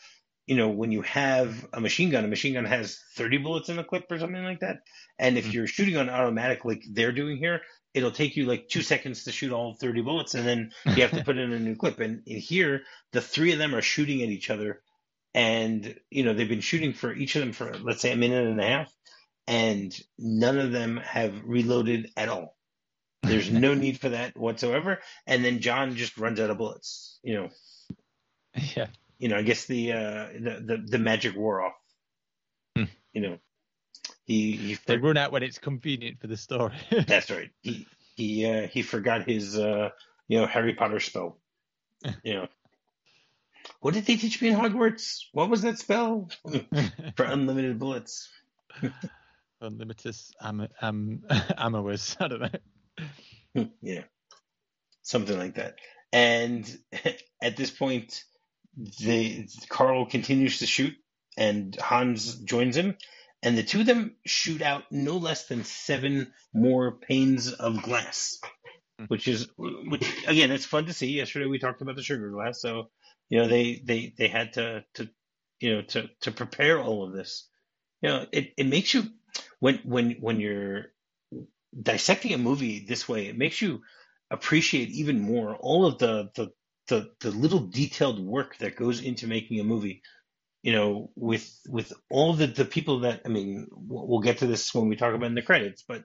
you 0.48 0.58
know, 0.58 0.70
when 0.70 0.92
you 0.92 1.02
have 1.04 1.68
a 1.74 1.82
machine 1.82 2.12
gun, 2.12 2.26
a 2.26 2.30
machine 2.30 2.54
gun 2.54 2.66
has 2.66 3.00
30 3.16 3.40
bullets 3.40 3.70
in 3.70 3.80
a 3.80 3.86
clip 3.86 4.06
or 4.12 4.20
something 4.20 4.44
like 4.44 4.62
that. 4.62 4.80
And 5.20 5.38
if 5.38 5.52
Mhm. 5.52 5.54
you're 5.54 5.68
shooting 5.68 5.98
on 5.98 6.10
automatic 6.10 6.66
like 6.66 6.84
they're 6.92 7.14
doing 7.14 7.38
here, 7.38 7.62
it'll 7.96 8.12
take 8.12 8.38
you 8.38 8.46
like 8.46 8.70
two 8.70 8.84
seconds 8.84 9.26
to 9.26 9.34
shoot 9.34 9.54
all 9.54 9.76
30 9.76 10.02
bullets 10.04 10.36
and 10.36 10.48
then 10.48 10.72
you 10.96 11.04
have 11.04 11.14
to 11.14 11.22
put 11.24 11.38
in 11.40 11.54
a 11.54 11.60
new 11.60 11.76
clip. 11.76 12.00
And 12.00 12.24
in 12.28 12.40
here, 12.40 12.84
the 13.14 13.22
three 13.22 13.54
of 13.54 13.60
them 13.60 13.76
are 13.76 13.82
shooting 13.82 14.22
at 14.24 14.30
each 14.30 14.50
other. 14.52 14.82
And, 15.34 15.96
you 16.10 16.24
know, 16.24 16.34
they've 16.34 16.48
been 16.48 16.62
shooting 16.62 16.94
for 16.94 17.14
each 17.14 17.36
of 17.36 17.42
them 17.42 17.54
for, 17.54 17.74
let's 17.80 18.02
say, 18.02 18.12
a 18.12 18.18
minute 18.18 18.46
and 18.46 18.60
a 18.60 18.68
half. 18.68 18.94
And 19.48 19.98
none 20.18 20.60
of 20.60 20.72
them 20.72 20.98
have 20.98 21.34
reloaded 21.44 22.12
at 22.16 22.30
all. 22.30 22.56
There's 23.24 23.50
no 23.50 23.74
need 23.74 24.00
for 24.00 24.10
that 24.10 24.38
whatsoever. 24.38 25.00
And 25.26 25.44
then 25.44 25.60
John 25.60 25.96
just 25.96 26.18
runs 26.18 26.40
out 26.40 26.50
of 26.50 26.58
bullets. 26.58 27.20
You 27.24 27.36
know, 27.36 27.50
yeah. 28.76 28.88
you 29.18 29.30
know, 29.30 29.38
I 29.38 29.42
guess 29.42 29.66
the 29.66 29.94
uh, 29.94 30.28
the, 30.34 30.64
the 30.66 30.84
the 30.86 31.00
magic 31.00 31.36
wore 31.36 31.64
off. 31.64 31.74
Hmm. 32.78 32.84
You 33.14 33.22
know, 33.22 33.38
he 34.26 34.52
he. 34.54 34.78
They 34.86 34.98
run 34.98 35.18
out 35.18 35.32
when 35.32 35.44
it's 35.44 35.60
convenient 35.60 36.20
for 36.20 36.28
the 36.28 36.38
story. 36.38 36.76
that's 37.08 37.32
right. 37.32 37.50
He 37.62 37.88
he 38.16 38.46
uh, 38.46 38.68
he 38.68 38.82
forgot 38.82 39.28
his 39.28 39.58
uh, 39.58 39.90
you 40.28 40.40
know 40.40 40.46
Harry 40.46 40.76
Potter 40.76 41.00
spell. 41.00 41.40
You 42.24 42.34
know, 42.34 42.48
what 43.80 43.94
did 43.94 44.06
they 44.06 44.16
teach 44.18 44.42
me 44.42 44.50
in 44.50 44.56
Hogwarts? 44.56 45.26
What 45.32 45.50
was 45.50 45.62
that 45.64 45.80
spell 45.80 46.30
for 47.16 47.24
unlimited 47.26 47.80
bullets? 47.80 48.30
Unlimited 49.62 50.16
am 50.42 50.68
am 50.82 51.24
ammoist. 51.30 52.18
I 52.20 52.28
don't 52.28 52.42
know. 53.56 53.70
yeah, 53.82 54.04
something 55.04 55.38
like 55.38 55.56
that. 55.56 55.76
And 56.12 56.70
at 57.42 57.56
this 57.56 57.72
point, 57.72 58.24
the 59.00 59.48
Carl 59.70 60.06
continues 60.06 60.60
to 60.60 60.66
shoot, 60.66 60.94
and 61.38 61.76
Hans 61.80 62.36
joins 62.36 62.76
him, 62.76 62.98
and 63.42 63.58
the 63.58 63.64
two 63.64 63.82
of 63.82 63.86
them 63.86 64.16
shoot 64.26 64.62
out 64.62 64.84
no 64.92 65.18
less 65.18 65.48
than 65.48 65.64
seven 65.64 66.34
more 66.54 66.92
panes 66.98 67.52
of 67.54 67.82
glass, 67.84 68.40
Hmm. 69.00 69.06
which 69.06 69.28
is 69.28 69.48
which 69.58 70.08
again, 70.28 70.52
it's 70.52 70.66
fun 70.66 70.86
to 70.86 70.94
see. 70.94 71.08
Yesterday 71.14 71.46
we 71.48 71.58
talked 71.58 71.82
about 71.82 71.96
the 71.96 72.04
sugar 72.04 72.30
glass, 72.32 72.62
so 72.62 72.90
you 73.34 73.40
know 73.40 73.48
they 73.48 73.82
they 73.84 74.14
they 74.16 74.28
had 74.28 74.54
to 74.54 74.86
to 74.94 75.10
you 75.60 75.76
know 75.76 75.82
to 75.82 76.08
to 76.22 76.32
prepare 76.32 76.80
all 76.80 77.04
of 77.04 77.14
this. 77.14 77.50
You 78.04 78.10
know, 78.10 78.28
it 78.32 78.54
it 78.60 78.68
makes 78.68 78.94
you 78.94 79.06
when 79.60 79.80
when 79.86 80.12
when 80.20 80.40
you're 80.40 80.92
dissecting 81.82 82.34
a 82.34 82.38
movie 82.38 82.86
this 82.86 83.10
way, 83.10 83.26
it 83.26 83.36
makes 83.36 83.60
you 83.60 83.82
appreciate 84.30 84.90
even 84.90 85.20
more 85.20 85.56
all 85.56 85.88
of 85.88 85.98
the 85.98 86.30
the 86.36 86.52
the, 86.90 87.10
the 87.22 87.32
little 87.32 87.62
detailed 87.62 88.24
work 88.24 88.58
that 88.60 88.76
goes 88.76 89.02
into 89.02 89.26
making 89.26 89.60
a 89.60 89.64
movie. 89.64 90.04
You 90.62 90.74
know, 90.74 91.10
with 91.16 91.52
with 91.68 91.92
all 92.12 92.36
the 92.36 92.46
the 92.46 92.66
people 92.66 93.00
that 93.00 93.24
I 93.26 93.30
mean, 93.30 93.68
we'll 93.72 94.20
get 94.20 94.38
to 94.40 94.48
this 94.48 94.76
when 94.76 94.90
we 94.90 94.96
talk 94.96 95.16
about 95.16 95.26
in 95.26 95.36
the 95.36 95.42
credits, 95.42 95.84
but 95.88 96.04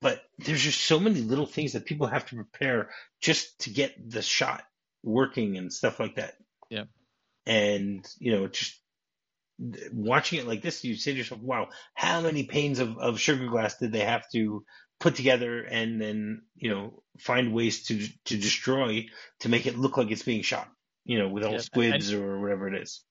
but 0.00 0.22
there's 0.38 0.62
just 0.62 0.80
so 0.80 0.98
many 0.98 1.20
little 1.20 1.44
things 1.44 1.74
that 1.74 1.84
people 1.84 2.06
have 2.06 2.24
to 2.30 2.36
prepare 2.36 2.88
just 3.20 3.58
to 3.60 3.70
get 3.70 3.94
the 4.10 4.22
shot 4.22 4.64
working 5.02 5.58
and 5.58 5.70
stuff 5.70 6.00
like 6.00 6.16
that. 6.16 6.34
Yeah. 6.70 6.84
And 7.46 8.06
you 8.18 8.32
know, 8.32 8.48
just 8.48 8.80
watching 9.92 10.40
it 10.40 10.46
like 10.46 10.62
this, 10.62 10.84
you 10.84 10.96
say 10.96 11.12
to 11.12 11.18
yourself, 11.18 11.40
"Wow, 11.40 11.68
how 11.94 12.20
many 12.20 12.44
panes 12.44 12.78
of, 12.78 12.98
of 12.98 13.20
sugar 13.20 13.48
glass 13.48 13.78
did 13.78 13.92
they 13.92 14.04
have 14.04 14.28
to 14.32 14.64
put 14.98 15.14
together 15.14 15.60
and 15.62 16.00
then 16.00 16.42
you 16.56 16.70
know 16.70 17.02
find 17.18 17.52
ways 17.54 17.84
to 17.84 18.06
to 18.24 18.36
destroy 18.36 19.06
to 19.40 19.48
make 19.48 19.66
it 19.66 19.78
look 19.78 19.96
like 19.96 20.10
it's 20.10 20.22
being 20.24 20.42
shot?" 20.42 20.68
You 21.04 21.18
know, 21.20 21.28
with 21.28 21.44
all 21.44 21.52
Yeah, 21.52 21.58
squids 21.58 22.12
or 22.12 22.40
whatever 22.40 22.68
it 22.68 22.82
is. 22.82 23.02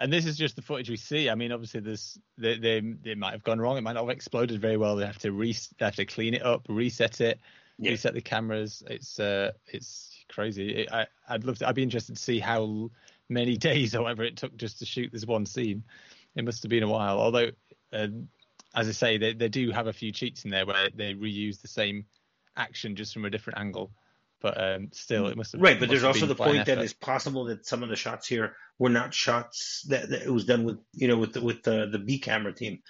And 0.00 0.12
this 0.12 0.26
is 0.26 0.36
just 0.36 0.54
the 0.54 0.62
footage 0.62 0.88
we 0.90 0.96
see. 0.96 1.28
I 1.28 1.34
mean, 1.34 1.50
obviously, 1.50 1.80
there's 1.80 2.16
they 2.36 2.56
they, 2.56 2.80
they 2.80 3.14
might 3.16 3.32
have 3.32 3.42
gone 3.42 3.60
wrong. 3.60 3.76
It 3.76 3.80
might 3.80 3.94
not 3.94 4.02
have 4.02 4.10
exploded 4.16 4.60
very 4.60 4.76
well. 4.76 4.94
They 4.94 5.06
have 5.06 5.18
to 5.20 5.32
re 5.32 5.52
they 5.78 5.84
have 5.84 5.96
to 5.96 6.06
clean 6.06 6.34
it 6.34 6.42
up, 6.42 6.66
reset 6.68 7.20
it, 7.20 7.40
Yeah. 7.78 7.90
reset 7.90 8.14
the 8.14 8.20
cameras. 8.20 8.82
It's 8.86 9.18
uh 9.18 9.50
it's 9.66 10.07
crazy. 10.28 10.70
It, 10.70 10.92
I 10.92 11.06
I'd 11.28 11.44
love 11.44 11.58
to. 11.58 11.68
I'd 11.68 11.74
be 11.74 11.82
interested 11.82 12.16
to 12.16 12.22
see 12.22 12.38
how 12.38 12.90
many 13.28 13.56
days 13.68 13.92
however, 13.92 14.22
it 14.24 14.36
took 14.36 14.56
just 14.56 14.78
to 14.80 14.86
shoot 14.86 15.12
this 15.12 15.26
one 15.26 15.46
scene. 15.46 15.84
It 16.34 16.44
must 16.44 16.62
have 16.62 16.70
been 16.70 16.82
a 16.82 16.88
while. 16.88 17.18
Although, 17.18 17.50
uh, 17.92 18.08
as 18.74 18.88
I 18.88 18.92
say, 18.92 19.18
they 19.18 19.34
they 19.34 19.48
do 19.48 19.70
have 19.70 19.86
a 19.86 19.92
few 19.92 20.12
cheats 20.12 20.44
in 20.44 20.50
there 20.50 20.66
where 20.66 20.88
they 20.94 21.14
reuse 21.14 21.60
the 21.60 21.68
same 21.68 22.06
action 22.56 22.96
just 22.96 23.14
from 23.14 23.24
a 23.24 23.30
different 23.30 23.58
angle. 23.58 23.90
But 24.40 24.62
um, 24.62 24.88
still, 24.92 25.26
it 25.26 25.36
must 25.36 25.52
have 25.52 25.60
right. 25.60 25.80
But 25.80 25.88
there's 25.88 26.04
also 26.04 26.26
the 26.26 26.34
point 26.34 26.66
that 26.66 26.78
it's 26.78 26.92
possible 26.92 27.46
that 27.46 27.66
some 27.66 27.82
of 27.82 27.88
the 27.88 27.96
shots 27.96 28.28
here 28.28 28.54
were 28.78 28.88
not 28.88 29.12
shots 29.12 29.84
that, 29.88 30.10
that 30.10 30.22
it 30.22 30.30
was 30.30 30.44
done 30.44 30.64
with 30.64 30.78
you 30.94 31.08
know 31.08 31.16
with 31.16 31.32
the, 31.32 31.40
with 31.40 31.62
the 31.64 31.88
the 31.90 31.98
B 31.98 32.20
camera 32.20 32.54
team. 32.54 32.80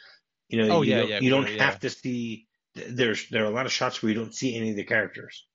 You 0.49 0.67
know, 0.67 0.77
Oh, 0.77 0.83
you 0.83 0.91
yeah, 0.91 0.97
don't, 0.99 1.09
yeah, 1.09 1.21
you 1.21 1.31
don't 1.31 1.43
probably, 1.45 1.59
have 1.59 1.81
to 1.81 1.91
see. 1.91 2.47
There's 2.75 3.29
there 3.31 3.45
are 3.45 3.47
a 3.47 3.55
lot 3.55 3.65
of 3.65 3.73
shots 3.73 4.03
where 4.03 4.13
you 4.13 4.19
don't 4.19 4.35
see 4.35 4.57
any 4.57 4.71
of 4.71 4.77
the 4.77 4.85
characters. 4.85 5.47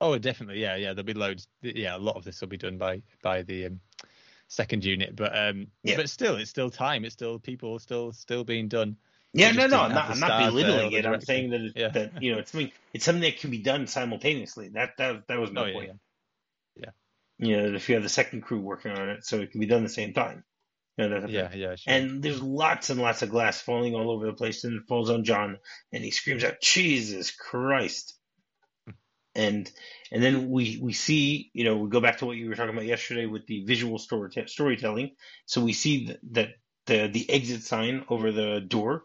Oh, 0.00 0.18
definitely, 0.18 0.60
yeah, 0.60 0.76
yeah. 0.76 0.92
There'll 0.92 1.04
be 1.04 1.14
loads. 1.14 1.46
Yeah, 1.62 1.96
a 1.96 1.98
lot 1.98 2.16
of 2.16 2.24
this 2.24 2.40
will 2.40 2.48
be 2.48 2.56
done 2.56 2.78
by 2.78 3.02
by 3.22 3.42
the 3.42 3.66
um, 3.66 3.80
second 4.48 4.84
unit, 4.84 5.14
but 5.16 5.36
um, 5.36 5.68
Yeah. 5.82 5.96
but 5.96 6.10
still, 6.10 6.36
it's 6.36 6.50
still 6.50 6.70
time. 6.70 7.04
It's 7.04 7.14
still 7.14 7.38
people 7.38 7.78
still 7.78 8.12
still 8.12 8.44
being 8.44 8.68
done. 8.68 8.96
Yeah, 9.32 9.50
no, 9.52 9.66
no, 9.66 9.80
I'm 9.80 9.92
not. 9.94 10.10
I'm 10.10 10.20
not 10.20 10.28
stars 10.28 10.38
there 10.38 10.46
or 10.46 10.50
belittling 10.52 10.92
it. 10.92 11.06
I'm 11.06 11.20
saying 11.20 11.50
that 11.50 11.60
it, 11.60 11.72
Yeah. 11.76 11.88
that 11.88 12.22
you 12.22 12.32
know 12.32 12.38
it's 12.38 12.52
something 12.52 12.70
it's 12.92 13.04
something 13.04 13.22
that 13.22 13.38
can 13.38 13.50
be 13.50 13.58
done 13.62 13.86
simultaneously. 13.86 14.68
That 14.74 14.90
that 14.98 15.26
that 15.28 15.38
was 15.40 15.50
my 15.50 15.70
Oh 15.70 15.72
point. 15.72 15.90
yeah, 16.76 16.90
You 17.38 17.56
know, 17.56 17.74
if 17.74 17.88
you 17.88 17.94
have 17.96 18.04
the 18.04 18.08
second 18.08 18.42
crew 18.42 18.60
working 18.60 18.92
on 18.92 19.08
it, 19.08 19.24
so 19.24 19.40
it 19.40 19.50
can 19.50 19.60
be 19.60 19.66
done 19.66 19.82
at 19.82 19.88
the 19.88 19.94
same 19.94 20.12
time. 20.12 20.44
You 20.96 21.08
know, 21.08 21.26
yeah, 21.28 21.48
thing. 21.48 21.60
yeah. 21.60 21.74
Sure. 21.74 21.92
And 21.92 22.22
there's 22.22 22.40
lots 22.40 22.90
and 22.90 23.00
lots 23.00 23.22
of 23.22 23.30
glass 23.30 23.60
falling 23.60 23.94
all 23.96 24.10
over 24.10 24.26
the 24.26 24.32
place, 24.32 24.62
and 24.62 24.74
it 24.80 24.86
falls 24.86 25.10
on 25.10 25.24
John, 25.24 25.58
and 25.92 26.04
he 26.04 26.12
screams 26.12 26.44
out, 26.44 26.60
"Jesus 26.60 27.32
Christ!" 27.32 28.16
And 29.34 29.70
and 30.12 30.22
then 30.22 30.50
we 30.50 30.78
we 30.82 30.92
see, 30.92 31.50
you 31.54 31.64
know, 31.64 31.76
we 31.78 31.90
go 31.90 32.00
back 32.00 32.18
to 32.18 32.26
what 32.26 32.36
you 32.36 32.48
were 32.48 32.54
talking 32.56 32.74
about 32.74 32.86
yesterday 32.86 33.26
with 33.26 33.46
the 33.46 33.64
visual 33.64 33.98
story 33.98 34.30
storytelling. 34.46 35.12
So 35.46 35.62
we 35.62 35.72
see 35.72 36.06
that, 36.06 36.20
that 36.32 36.48
the 36.86 37.08
the 37.08 37.30
exit 37.30 37.62
sign 37.62 38.04
over 38.08 38.32
the 38.32 38.60
door, 38.60 39.04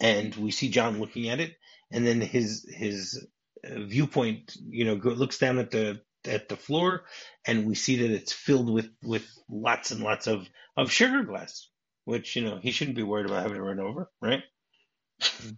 and 0.00 0.34
we 0.36 0.50
see 0.52 0.70
John 0.70 1.00
looking 1.00 1.28
at 1.28 1.40
it, 1.40 1.54
and 1.92 2.06
then 2.06 2.20
his 2.20 2.66
his 2.72 3.26
uh, 3.64 3.80
viewpoint, 3.84 4.56
you 4.68 4.84
know, 4.84 4.96
go, 4.96 5.10
looks 5.10 5.38
down 5.38 5.58
at 5.58 5.70
the 5.70 6.02
at 6.26 6.48
the 6.48 6.56
floor, 6.56 7.04
and 7.46 7.66
we 7.66 7.74
see 7.76 7.96
that 7.98 8.10
it's 8.12 8.32
filled 8.32 8.72
with 8.72 8.90
with 9.02 9.26
lots 9.50 9.90
and 9.92 10.02
lots 10.02 10.26
of 10.28 10.48
of 10.76 10.92
sugar 10.92 11.24
glass, 11.24 11.68
which 12.04 12.36
you 12.36 12.42
know 12.44 12.58
he 12.62 12.72
shouldn't 12.72 12.96
be 12.96 13.04
worried 13.04 13.26
about 13.26 13.42
having 13.42 13.58
to 13.58 13.62
run 13.62 13.80
over, 13.80 14.10
right? 14.22 14.42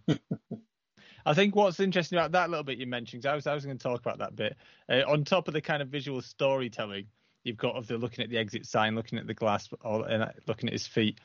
I 1.27 1.33
think 1.33 1.57
what's 1.57 1.81
interesting 1.81 2.17
about 2.17 2.31
that 2.31 2.49
little 2.49 2.63
bit 2.63 2.77
you 2.77 2.87
mentioned, 2.87 3.25
I 3.25 3.35
was 3.35 3.47
I 3.47 3.53
was 3.53 3.65
going 3.65 3.77
to 3.77 3.83
talk 3.83 3.99
about 3.99 4.19
that 4.19 4.37
bit. 4.37 4.55
Uh, 4.89 5.01
on 5.07 5.25
top 5.25 5.49
of 5.49 5.53
the 5.53 5.59
kind 5.59 5.81
of 5.81 5.89
visual 5.89 6.21
storytelling, 6.21 7.05
you've 7.43 7.57
got 7.57 7.75
of 7.75 7.85
the 7.85 7.97
looking 7.97 8.23
at 8.23 8.29
the 8.29 8.37
exit 8.37 8.65
sign, 8.65 8.95
looking 8.95 9.19
at 9.19 9.27
the 9.27 9.33
glass, 9.33 9.67
and 9.83 10.23
uh, 10.23 10.29
looking 10.47 10.69
at 10.69 10.73
his 10.73 10.87
feet. 10.87 11.19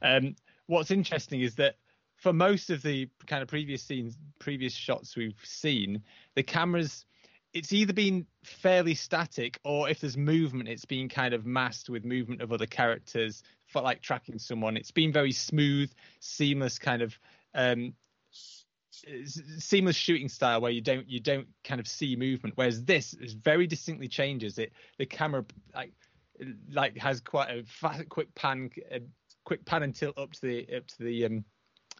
Um, 0.00 0.36
what's 0.66 0.92
interesting 0.92 1.40
is 1.40 1.56
that 1.56 1.74
for 2.14 2.32
most 2.32 2.70
of 2.70 2.82
the 2.82 3.08
kind 3.26 3.42
of 3.42 3.48
previous 3.48 3.82
scenes, 3.82 4.16
previous 4.38 4.72
shots 4.72 5.16
we've 5.16 5.40
seen, 5.42 6.02
the 6.36 6.44
cameras. 6.44 7.04
It's 7.54 7.72
either 7.72 7.94
been 7.94 8.26
fairly 8.44 8.94
static, 8.94 9.58
or 9.64 9.88
if 9.88 10.00
there's 10.00 10.18
movement, 10.18 10.68
it's 10.68 10.84
been 10.84 11.08
kind 11.08 11.32
of 11.32 11.46
masked 11.46 11.88
with 11.88 12.04
movement 12.04 12.42
of 12.42 12.52
other 12.52 12.66
characters, 12.66 13.42
for 13.66 13.80
like 13.80 14.02
tracking 14.02 14.38
someone. 14.38 14.76
It's 14.76 14.90
been 14.90 15.12
very 15.12 15.32
smooth, 15.32 15.90
seamless 16.20 16.78
kind 16.78 17.00
of 17.00 17.18
um, 17.54 17.94
seamless 19.58 19.96
shooting 19.96 20.28
style 20.28 20.60
where 20.60 20.70
you 20.70 20.80
don't 20.80 21.08
you 21.08 21.20
don't 21.20 21.46
kind 21.64 21.80
of 21.80 21.88
see 21.88 22.16
movement 22.16 22.56
whereas 22.56 22.84
this 22.84 23.14
is 23.14 23.34
very 23.34 23.66
distinctly 23.66 24.08
changes. 24.08 24.58
It 24.58 24.72
the 24.98 25.06
camera 25.06 25.44
like 25.74 25.92
like 26.70 26.96
has 26.98 27.20
quite 27.20 27.50
a 27.50 27.64
fa 27.64 28.04
quick 28.08 28.34
pan 28.34 28.70
a 28.90 29.00
quick 29.44 29.64
pan 29.64 29.82
and 29.82 29.94
tilt 29.94 30.18
up 30.18 30.32
to 30.32 30.40
the 30.42 30.76
up 30.76 30.86
to 30.86 31.02
the 31.02 31.24
um 31.24 31.44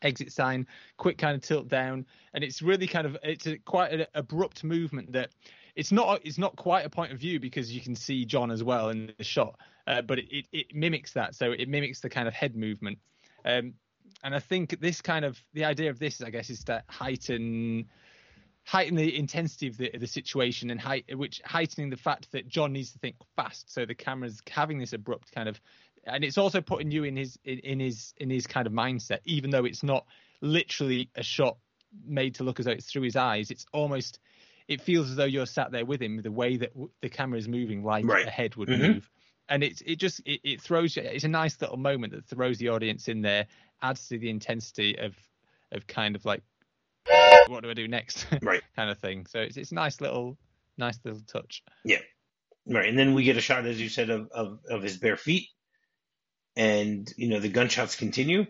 exit 0.02 0.32
sign 0.32 0.64
quick 0.96 1.18
kind 1.18 1.34
of 1.34 1.42
tilt 1.42 1.66
down 1.66 2.06
and 2.32 2.44
it's 2.44 2.62
really 2.62 2.86
kind 2.86 3.04
of 3.04 3.16
it's 3.24 3.48
a, 3.48 3.58
quite 3.58 3.92
an 3.92 4.06
abrupt 4.14 4.62
movement 4.62 5.10
that 5.10 5.30
it's 5.74 5.90
not 5.90 6.20
it's 6.24 6.38
not 6.38 6.54
quite 6.54 6.86
a 6.86 6.90
point 6.90 7.10
of 7.10 7.18
view 7.18 7.40
because 7.40 7.72
you 7.72 7.80
can 7.80 7.96
see 7.96 8.24
john 8.24 8.52
as 8.52 8.62
well 8.62 8.90
in 8.90 9.12
the 9.18 9.24
shot 9.24 9.58
uh, 9.88 10.02
but 10.02 10.18
it, 10.18 10.26
it, 10.30 10.46
it 10.52 10.74
mimics 10.74 11.14
that. 11.14 11.34
So 11.34 11.52
it 11.52 11.68
mimics 11.68 12.00
the 12.00 12.10
kind 12.10 12.28
of 12.28 12.34
head 12.34 12.54
movement. 12.54 12.98
Um 13.44 13.74
and 14.22 14.34
I 14.34 14.40
think 14.40 14.80
this 14.80 15.00
kind 15.00 15.24
of 15.24 15.42
the 15.52 15.64
idea 15.64 15.90
of 15.90 15.98
this, 15.98 16.20
I 16.22 16.30
guess, 16.30 16.50
is 16.50 16.64
to 16.64 16.82
heighten 16.88 17.88
heighten 18.64 18.96
the 18.96 19.16
intensity 19.18 19.68
of 19.68 19.76
the 19.78 19.90
the 19.98 20.06
situation 20.06 20.70
and 20.70 20.80
height, 20.80 21.04
which 21.16 21.40
heightening 21.44 21.90
the 21.90 21.96
fact 21.96 22.30
that 22.32 22.48
John 22.48 22.72
needs 22.72 22.92
to 22.92 22.98
think 22.98 23.16
fast. 23.36 23.72
So 23.72 23.86
the 23.86 23.94
camera's 23.94 24.40
having 24.48 24.78
this 24.78 24.92
abrupt 24.92 25.32
kind 25.32 25.48
of, 25.48 25.60
and 26.04 26.24
it's 26.24 26.38
also 26.38 26.60
putting 26.60 26.90
you 26.90 27.04
in 27.04 27.16
his 27.16 27.38
in, 27.44 27.58
in 27.60 27.80
his 27.80 28.14
in 28.18 28.30
his 28.30 28.46
kind 28.46 28.66
of 28.66 28.72
mindset, 28.72 29.20
even 29.24 29.50
though 29.50 29.64
it's 29.64 29.82
not 29.82 30.06
literally 30.40 31.10
a 31.14 31.22
shot 31.22 31.56
made 32.06 32.34
to 32.36 32.44
look 32.44 32.60
as 32.60 32.66
though 32.66 32.72
it's 32.72 32.90
through 32.90 33.02
his 33.02 33.16
eyes. 33.16 33.50
It's 33.50 33.66
almost 33.72 34.18
it 34.68 34.82
feels 34.82 35.08
as 35.08 35.16
though 35.16 35.24
you're 35.24 35.46
sat 35.46 35.70
there 35.72 35.86
with 35.86 36.02
him, 36.02 36.20
the 36.20 36.30
way 36.30 36.58
that 36.58 36.74
w- 36.74 36.90
the 37.00 37.08
camera 37.08 37.38
is 37.38 37.48
moving, 37.48 37.82
like 37.82 38.04
Right. 38.04 38.26
a 38.26 38.30
head 38.30 38.54
would 38.56 38.68
Mhm. 38.68 38.78
move. 38.94 39.10
And 39.48 39.64
it's 39.64 39.80
it 39.82 39.96
just 39.96 40.20
it, 40.26 40.40
it 40.44 40.60
throws 40.60 40.96
you. 40.96 41.02
It's 41.02 41.24
a 41.24 41.28
nice 41.28 41.60
little 41.60 41.76
moment 41.78 42.12
that 42.12 42.26
throws 42.26 42.58
the 42.58 42.68
audience 42.68 43.08
in 43.08 43.22
there, 43.22 43.46
adds 43.82 44.08
to 44.08 44.18
the 44.18 44.30
intensity 44.30 44.98
of 44.98 45.14
of 45.72 45.86
kind 45.86 46.16
of 46.16 46.24
like 46.24 46.42
what 47.48 47.62
do 47.62 47.70
I 47.70 47.74
do 47.74 47.88
next, 47.88 48.26
Right. 48.42 48.62
kind 48.76 48.90
of 48.90 48.98
thing. 48.98 49.26
So 49.26 49.40
it's 49.40 49.56
it's 49.56 49.72
a 49.72 49.74
nice 49.74 50.00
little 50.00 50.36
nice 50.76 50.98
little 51.04 51.20
touch. 51.26 51.62
Yeah, 51.84 52.00
right, 52.66 52.88
and 52.88 52.98
then 52.98 53.14
we 53.14 53.24
get 53.24 53.36
a 53.36 53.40
shot, 53.40 53.66
as 53.66 53.80
you 53.80 53.88
said, 53.88 54.10
of, 54.10 54.28
of, 54.32 54.60
of 54.70 54.82
his 54.82 54.96
bare 54.98 55.16
feet, 55.16 55.48
and 56.56 57.10
you 57.16 57.28
know 57.28 57.40
the 57.40 57.48
gunshots 57.48 57.96
continue, 57.96 58.46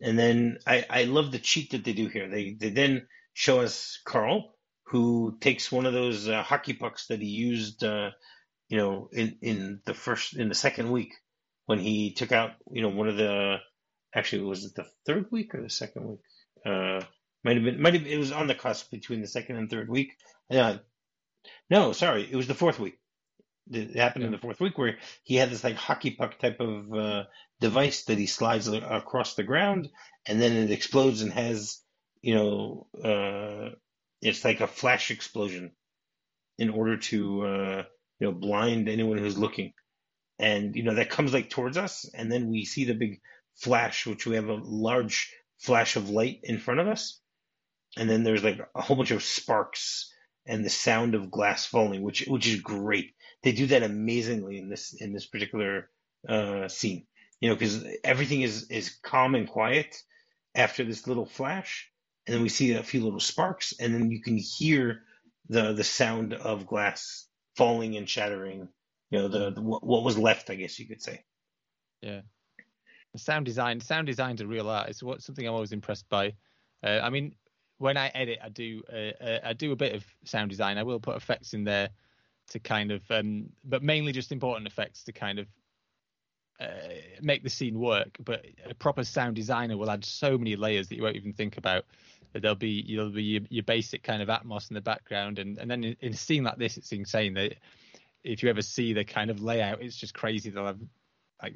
and 0.00 0.18
then 0.18 0.58
I, 0.66 0.84
I 0.88 1.04
love 1.04 1.30
the 1.32 1.38
cheat 1.38 1.72
that 1.72 1.84
they 1.84 1.92
do 1.92 2.08
here. 2.08 2.28
They 2.28 2.54
they 2.58 2.70
then 2.70 3.06
show 3.34 3.60
us 3.60 4.00
Carl, 4.04 4.54
who 4.84 5.36
takes 5.40 5.70
one 5.70 5.86
of 5.86 5.92
those 5.92 6.28
uh, 6.28 6.42
hockey 6.42 6.72
pucks 6.72 7.06
that 7.08 7.20
he 7.20 7.28
used, 7.28 7.84
uh, 7.84 8.10
you 8.68 8.78
know, 8.78 9.08
in 9.12 9.38
in 9.42 9.80
the 9.84 9.94
first 9.94 10.36
in 10.36 10.48
the 10.48 10.54
second 10.54 10.90
week 10.90 11.14
when 11.66 11.78
he 11.78 12.12
took 12.12 12.32
out, 12.32 12.52
you 12.70 12.82
know, 12.82 12.90
one 12.90 13.08
of 13.08 13.16
the 13.16 13.56
actually 14.14 14.42
was 14.42 14.64
it 14.64 14.74
the 14.74 14.86
third 15.06 15.26
week 15.30 15.54
or 15.54 15.62
the 15.62 15.70
second 15.70 16.08
week? 16.08 16.20
Uh, 16.64 17.00
might 17.44 17.56
have 17.56 17.64
been 17.64 17.80
might 17.80 17.94
have 17.94 18.06
it 18.06 18.18
was 18.18 18.32
on 18.32 18.46
the 18.46 18.54
cusp 18.54 18.90
between 18.90 19.20
the 19.20 19.26
second 19.26 19.56
and 19.56 19.70
third 19.70 19.88
week. 19.88 20.12
Uh, 20.50 20.78
no, 21.70 21.92
sorry, 21.92 22.28
it 22.30 22.36
was 22.36 22.46
the 22.46 22.54
fourth 22.54 22.78
week 22.78 22.98
it 23.70 23.96
happened 23.96 24.24
in 24.24 24.32
the 24.32 24.38
fourth 24.38 24.60
week 24.60 24.78
where 24.78 24.96
he 25.22 25.36
had 25.36 25.50
this 25.50 25.64
like 25.64 25.76
hockey 25.76 26.10
puck 26.10 26.38
type 26.38 26.60
of 26.60 26.92
uh, 26.92 27.24
device 27.60 28.04
that 28.04 28.18
he 28.18 28.26
slides 28.26 28.68
across 28.68 29.34
the 29.34 29.42
ground 29.42 29.88
and 30.26 30.40
then 30.40 30.52
it 30.52 30.70
explodes 30.70 31.22
and 31.22 31.32
has 31.32 31.80
you 32.22 32.34
know 32.34 32.86
uh, 33.04 33.74
it's 34.22 34.44
like 34.44 34.60
a 34.60 34.66
flash 34.66 35.10
explosion 35.10 35.72
in 36.58 36.70
order 36.70 36.96
to 36.96 37.42
uh, 37.46 37.82
you 38.18 38.26
know 38.26 38.32
blind 38.32 38.88
anyone 38.88 39.18
who's 39.18 39.38
looking. 39.38 39.72
And 40.38 40.76
you 40.76 40.84
know 40.84 40.94
that 40.94 41.10
comes 41.10 41.32
like 41.32 41.50
towards 41.50 41.76
us 41.76 42.08
and 42.14 42.30
then 42.30 42.48
we 42.50 42.64
see 42.64 42.84
the 42.84 42.94
big 42.94 43.20
flash 43.56 44.06
which 44.06 44.26
we 44.26 44.36
have 44.36 44.48
a 44.48 44.60
large 44.62 45.32
flash 45.58 45.96
of 45.96 46.10
light 46.10 46.40
in 46.44 46.58
front 46.58 46.80
of 46.80 46.88
us. 46.88 47.20
And 47.96 48.08
then 48.08 48.22
there's 48.22 48.44
like 48.44 48.60
a 48.74 48.82
whole 48.82 48.96
bunch 48.96 49.10
of 49.10 49.22
sparks 49.22 50.12
and 50.46 50.64
the 50.64 50.70
sound 50.70 51.14
of 51.14 51.30
glass 51.30 51.66
falling 51.66 52.02
which 52.02 52.24
which 52.26 52.46
is 52.46 52.60
great. 52.60 53.14
They 53.42 53.52
do 53.52 53.66
that 53.66 53.82
amazingly 53.82 54.58
in 54.58 54.68
this 54.68 54.94
in 54.94 55.12
this 55.12 55.26
particular 55.26 55.90
uh, 56.28 56.68
scene. 56.68 57.06
You 57.40 57.50
know, 57.50 57.54
because 57.54 57.84
everything 58.02 58.42
is 58.42 58.70
is 58.70 58.98
calm 59.02 59.34
and 59.34 59.48
quiet 59.48 59.96
after 60.54 60.84
this 60.84 61.06
little 61.06 61.26
flash, 61.26 61.88
and 62.26 62.34
then 62.34 62.42
we 62.42 62.48
see 62.48 62.72
a 62.72 62.82
few 62.82 63.04
little 63.04 63.20
sparks, 63.20 63.74
and 63.78 63.94
then 63.94 64.10
you 64.10 64.20
can 64.20 64.36
hear 64.36 65.02
the 65.48 65.72
the 65.72 65.84
sound 65.84 66.34
of 66.34 66.66
glass 66.66 67.27
falling 67.58 67.96
and 67.96 68.08
shattering. 68.08 68.68
You 69.10 69.18
know, 69.18 69.28
the, 69.28 69.50
the 69.50 69.60
what 69.60 70.04
was 70.04 70.16
left, 70.16 70.48
I 70.48 70.54
guess 70.54 70.78
you 70.78 70.86
could 70.86 71.02
say. 71.02 71.24
The 73.12 73.18
sound 73.18 73.46
design, 73.46 73.80
sound 73.80 74.06
design's 74.06 74.40
a 74.40 74.46
real 74.46 74.68
art. 74.68 74.88
It's 74.88 75.02
what 75.02 75.22
something 75.22 75.46
I'm 75.46 75.54
always 75.54 75.72
impressed 75.72 76.08
by. 76.08 76.34
Uh, 76.82 77.00
I 77.02 77.10
mean, 77.10 77.34
when 77.78 77.96
I 77.96 78.08
edit, 78.08 78.38
I 78.42 78.48
do 78.48 78.82
uh, 78.92 79.24
uh, 79.24 79.38
I 79.44 79.52
do 79.54 79.72
a 79.72 79.76
bit 79.76 79.94
of 79.94 80.04
sound 80.24 80.50
design. 80.50 80.78
I 80.78 80.84
will 80.84 81.00
put 81.00 81.16
effects 81.16 81.52
in 81.52 81.64
there 81.64 81.88
to 82.50 82.58
kind 82.60 82.92
of, 82.92 83.02
um, 83.10 83.50
but 83.64 83.82
mainly 83.82 84.12
just 84.12 84.32
important 84.32 84.66
effects 84.66 85.04
to 85.04 85.12
kind 85.12 85.38
of 85.38 85.46
uh, 86.60 86.66
make 87.20 87.42
the 87.42 87.50
scene 87.50 87.78
work. 87.78 88.16
But 88.24 88.46
a 88.68 88.74
proper 88.74 89.04
sound 89.04 89.36
designer 89.36 89.76
will 89.76 89.90
add 89.90 90.04
so 90.04 90.38
many 90.38 90.56
layers 90.56 90.88
that 90.88 90.96
you 90.96 91.02
won't 91.02 91.16
even 91.16 91.32
think 91.32 91.56
about. 91.56 91.84
There'll 92.32 92.54
be 92.54 92.94
there'll 92.94 93.10
be 93.10 93.22
your, 93.22 93.42
your 93.48 93.64
basic 93.64 94.02
kind 94.02 94.22
of 94.22 94.28
atmos 94.28 94.70
in 94.70 94.74
the 94.74 94.80
background, 94.80 95.38
and 95.38 95.58
and 95.58 95.70
then 95.70 95.84
in, 95.84 95.96
in 96.00 96.12
a 96.12 96.16
scene 96.16 96.44
like 96.44 96.58
this, 96.58 96.76
it's 96.76 96.92
insane 96.92 97.34
that 97.34 97.54
if 98.24 98.42
you 98.42 98.50
ever 98.50 98.62
see 98.62 98.92
the 98.92 99.04
kind 99.04 99.30
of 99.30 99.42
layout, 99.42 99.82
it's 99.82 99.96
just 99.96 100.14
crazy. 100.14 100.50
They'll 100.50 100.66
have 100.66 100.80
like 101.42 101.54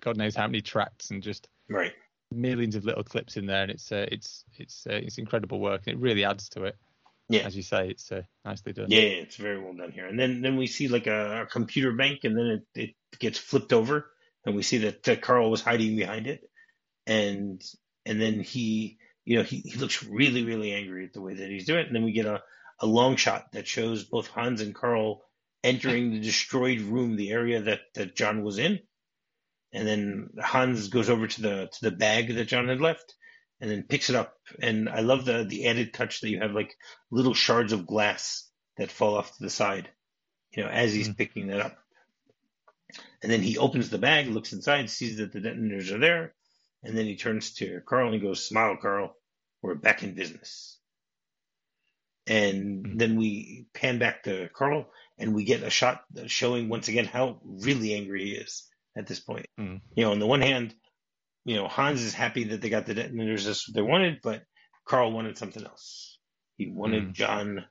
God 0.00 0.16
knows 0.16 0.36
how 0.36 0.46
many 0.46 0.60
tracks 0.60 1.10
and 1.10 1.22
just 1.22 1.48
Right. 1.68 1.92
millions 2.32 2.76
of 2.76 2.84
little 2.84 3.02
clips 3.02 3.36
in 3.36 3.46
there, 3.46 3.62
and 3.62 3.70
it's 3.70 3.90
uh, 3.90 4.06
it's 4.10 4.44
it's 4.56 4.86
uh, 4.86 4.92
it's 4.94 5.18
incredible 5.18 5.60
work, 5.60 5.82
and 5.86 5.96
it 5.96 6.00
really 6.00 6.24
adds 6.24 6.48
to 6.50 6.64
it. 6.64 6.76
yeah, 7.28 7.42
as 7.42 7.56
you 7.56 7.62
say, 7.62 7.88
it's 7.88 8.12
uh, 8.12 8.22
nicely 8.44 8.72
done. 8.72 8.90
Yeah, 8.90 9.00
it's 9.00 9.36
very 9.36 9.60
well 9.60 9.74
done 9.74 9.92
here. 9.92 10.06
And 10.06 10.18
then 10.18 10.42
then 10.42 10.56
we 10.56 10.66
see 10.66 10.88
like 10.88 11.06
a, 11.06 11.42
a 11.42 11.46
computer 11.46 11.92
bank, 11.92 12.20
and 12.24 12.36
then 12.36 12.64
it, 12.74 12.80
it 12.80 13.18
gets 13.18 13.38
flipped 13.38 13.72
over, 13.72 14.06
and 14.44 14.54
we 14.54 14.62
see 14.62 14.78
that 14.78 15.08
uh, 15.08 15.16
Carl 15.16 15.50
was 15.50 15.62
hiding 15.62 15.96
behind 15.96 16.26
it, 16.26 16.48
and 17.06 17.62
and 18.04 18.20
then 18.20 18.40
he 18.40 18.98
you 19.26 19.36
know 19.36 19.42
he, 19.42 19.58
he 19.58 19.78
looks 19.78 20.02
really 20.02 20.44
really 20.44 20.72
angry 20.72 21.04
at 21.04 21.12
the 21.12 21.20
way 21.20 21.34
that 21.34 21.50
he's 21.50 21.66
doing 21.66 21.80
it, 21.80 21.88
and 21.88 21.94
then 21.94 22.04
we 22.04 22.12
get 22.12 22.24
a 22.24 22.42
a 22.80 22.86
long 22.86 23.16
shot 23.16 23.52
that 23.52 23.66
shows 23.66 24.04
both 24.04 24.28
Hans 24.28 24.60
and 24.60 24.74
Carl 24.74 25.22
entering 25.64 26.12
the 26.12 26.20
destroyed 26.20 26.80
room, 26.80 27.16
the 27.16 27.32
area 27.32 27.60
that 27.62 27.80
that 27.94 28.16
John 28.16 28.42
was 28.42 28.58
in, 28.58 28.78
and 29.72 29.86
then 29.86 30.30
Hans 30.40 30.88
goes 30.88 31.10
over 31.10 31.26
to 31.26 31.42
the 31.42 31.68
to 31.72 31.90
the 31.90 31.96
bag 31.96 32.34
that 32.34 32.48
John 32.48 32.68
had 32.68 32.80
left, 32.80 33.14
and 33.60 33.70
then 33.70 33.82
picks 33.82 34.10
it 34.10 34.16
up. 34.16 34.34
And 34.62 34.88
I 34.88 35.00
love 35.00 35.24
the 35.24 35.44
the 35.44 35.66
added 35.66 35.92
touch 35.92 36.20
that 36.20 36.30
you 36.30 36.40
have 36.40 36.52
like 36.52 36.74
little 37.10 37.34
shards 37.34 37.72
of 37.72 37.86
glass 37.86 38.48
that 38.76 38.90
fall 38.90 39.16
off 39.16 39.36
to 39.36 39.42
the 39.42 39.50
side, 39.50 39.90
you 40.52 40.62
know, 40.62 40.68
as 40.68 40.92
he's 40.92 41.08
mm. 41.08 41.16
picking 41.16 41.48
that 41.48 41.60
up. 41.60 41.76
And 43.22 43.32
then 43.32 43.42
he 43.42 43.58
opens 43.58 43.90
the 43.90 43.98
bag, 43.98 44.28
looks 44.28 44.52
inside, 44.52 44.88
sees 44.88 45.16
that 45.16 45.32
the 45.32 45.40
detonators 45.40 45.90
are 45.90 45.98
there, 45.98 46.34
and 46.82 46.96
then 46.96 47.06
he 47.06 47.16
turns 47.16 47.54
to 47.54 47.80
Carl 47.86 48.06
and 48.06 48.14
he 48.14 48.20
goes, 48.20 48.46
"Smile, 48.46 48.76
Carl. 48.80 49.14
We're 49.62 49.74
back 49.74 50.02
in 50.02 50.14
business." 50.14 50.78
And 52.26 52.84
mm. 52.84 52.98
then 52.98 53.16
we 53.16 53.66
pan 53.72 53.98
back 53.98 54.24
to 54.24 54.48
Carl, 54.54 54.86
and 55.18 55.34
we 55.34 55.44
get 55.44 55.62
a 55.62 55.70
shot 55.70 56.04
showing 56.26 56.68
once 56.68 56.88
again 56.88 57.04
how 57.04 57.40
really 57.44 57.94
angry 57.94 58.24
he 58.24 58.32
is 58.32 58.68
at 58.96 59.06
this 59.06 59.20
point. 59.20 59.46
Mm. 59.58 59.80
You 59.94 60.04
know, 60.04 60.12
on 60.12 60.18
the 60.18 60.26
one 60.26 60.42
hand, 60.42 60.74
you 61.44 61.56
know, 61.56 61.68
Hans 61.68 62.02
is 62.02 62.12
happy 62.12 62.44
that 62.44 62.60
they 62.60 62.68
got 62.68 62.86
the 62.86 62.94
detonators 62.94 63.44
that's 63.44 63.68
what 63.68 63.74
they 63.74 63.82
wanted, 63.82 64.20
but 64.22 64.42
Carl 64.86 65.12
wanted 65.12 65.38
something 65.38 65.64
else. 65.64 66.18
He 66.56 66.68
wanted 66.68 67.08
mm. 67.08 67.12
John 67.12 67.64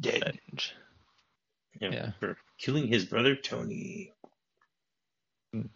dead. 0.00 0.38
You 1.80 1.90
know, 1.90 1.96
yeah. 1.96 2.10
For 2.18 2.36
killing 2.58 2.88
his 2.88 3.04
brother 3.04 3.36
Tony. 3.36 4.12
Hmm. 5.52 5.66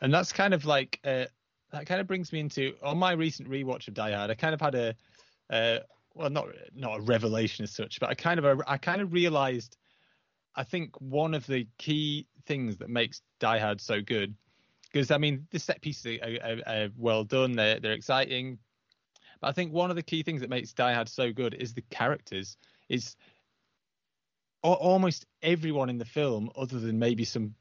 And 0.00 0.12
that's 0.12 0.32
kind 0.32 0.54
of 0.54 0.64
like 0.64 1.00
uh, 1.04 1.26
that 1.74 1.86
kind 1.86 2.00
of 2.00 2.06
brings 2.06 2.32
me 2.32 2.40
into 2.40 2.74
on 2.82 2.98
my 2.98 3.12
recent 3.12 3.50
rewatch 3.50 3.88
of 3.88 3.94
Die 3.94 4.12
Hard. 4.12 4.30
I 4.30 4.34
kind 4.34 4.54
of 4.54 4.60
had 4.60 4.74
a 4.74 4.94
uh, 5.50 5.78
well, 6.14 6.30
not 6.30 6.46
not 6.74 6.98
a 6.98 7.02
revelation 7.02 7.64
as 7.64 7.72
such, 7.72 8.00
but 8.00 8.08
I 8.08 8.14
kind 8.14 8.38
of 8.38 8.62
I 8.66 8.76
kind 8.78 9.00
of 9.00 9.12
realized 9.12 9.76
I 10.54 10.62
think 10.62 11.00
one 11.00 11.34
of 11.34 11.46
the 11.46 11.66
key 11.78 12.26
things 12.46 12.76
that 12.78 12.88
makes 12.88 13.22
Die 13.40 13.58
Hard 13.58 13.80
so 13.80 14.00
good, 14.00 14.34
because 14.92 15.10
I 15.10 15.18
mean 15.18 15.46
the 15.50 15.58
set 15.58 15.82
pieces 15.82 16.18
are, 16.22 16.38
are, 16.42 16.58
are, 16.66 16.88
well 16.96 17.24
done, 17.24 17.52
they're 17.52 17.80
they're 17.80 17.92
exciting, 17.92 18.58
but 19.40 19.48
I 19.48 19.52
think 19.52 19.72
one 19.72 19.90
of 19.90 19.96
the 19.96 20.02
key 20.02 20.22
things 20.22 20.40
that 20.42 20.50
makes 20.50 20.72
Die 20.72 20.94
Hard 20.94 21.08
so 21.08 21.32
good 21.32 21.54
is 21.54 21.74
the 21.74 21.82
characters. 21.90 22.56
Is 22.88 23.16
almost 24.62 25.26
everyone 25.42 25.90
in 25.90 25.98
the 25.98 26.04
film, 26.04 26.50
other 26.56 26.78
than 26.78 26.98
maybe 26.98 27.24
some 27.24 27.54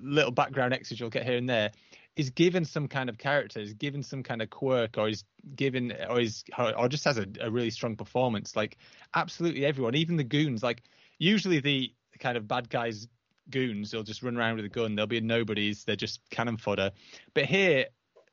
little 0.00 0.30
background 0.30 0.74
extras 0.74 1.00
you'll 1.00 1.10
get 1.10 1.24
here 1.24 1.36
and 1.36 1.48
there, 1.48 1.70
is 2.16 2.30
given 2.30 2.64
some 2.64 2.88
kind 2.88 3.08
of 3.08 3.18
character, 3.18 3.60
is 3.60 3.74
given 3.74 4.02
some 4.02 4.22
kind 4.22 4.40
of 4.40 4.50
quirk, 4.50 4.96
or 4.98 5.08
is 5.08 5.24
given, 5.56 5.92
or 6.08 6.20
is, 6.20 6.44
or 6.58 6.88
just 6.88 7.04
has 7.04 7.18
a, 7.18 7.26
a 7.40 7.50
really 7.50 7.70
strong 7.70 7.96
performance. 7.96 8.54
Like 8.54 8.76
absolutely 9.14 9.66
everyone, 9.66 9.94
even 9.94 10.16
the 10.16 10.24
goons. 10.24 10.62
Like 10.62 10.82
usually 11.18 11.60
the 11.60 11.92
kind 12.18 12.36
of 12.36 12.46
bad 12.46 12.70
guys 12.70 13.08
goons. 13.50 13.90
They'll 13.90 14.02
just 14.02 14.22
run 14.22 14.36
around 14.36 14.56
with 14.56 14.64
a 14.64 14.68
gun. 14.68 14.94
They'll 14.94 15.06
be 15.06 15.20
nobodies. 15.20 15.84
They're 15.84 15.96
just 15.96 16.20
cannon 16.30 16.56
fodder. 16.56 16.92
But 17.34 17.46
here, 17.46 17.86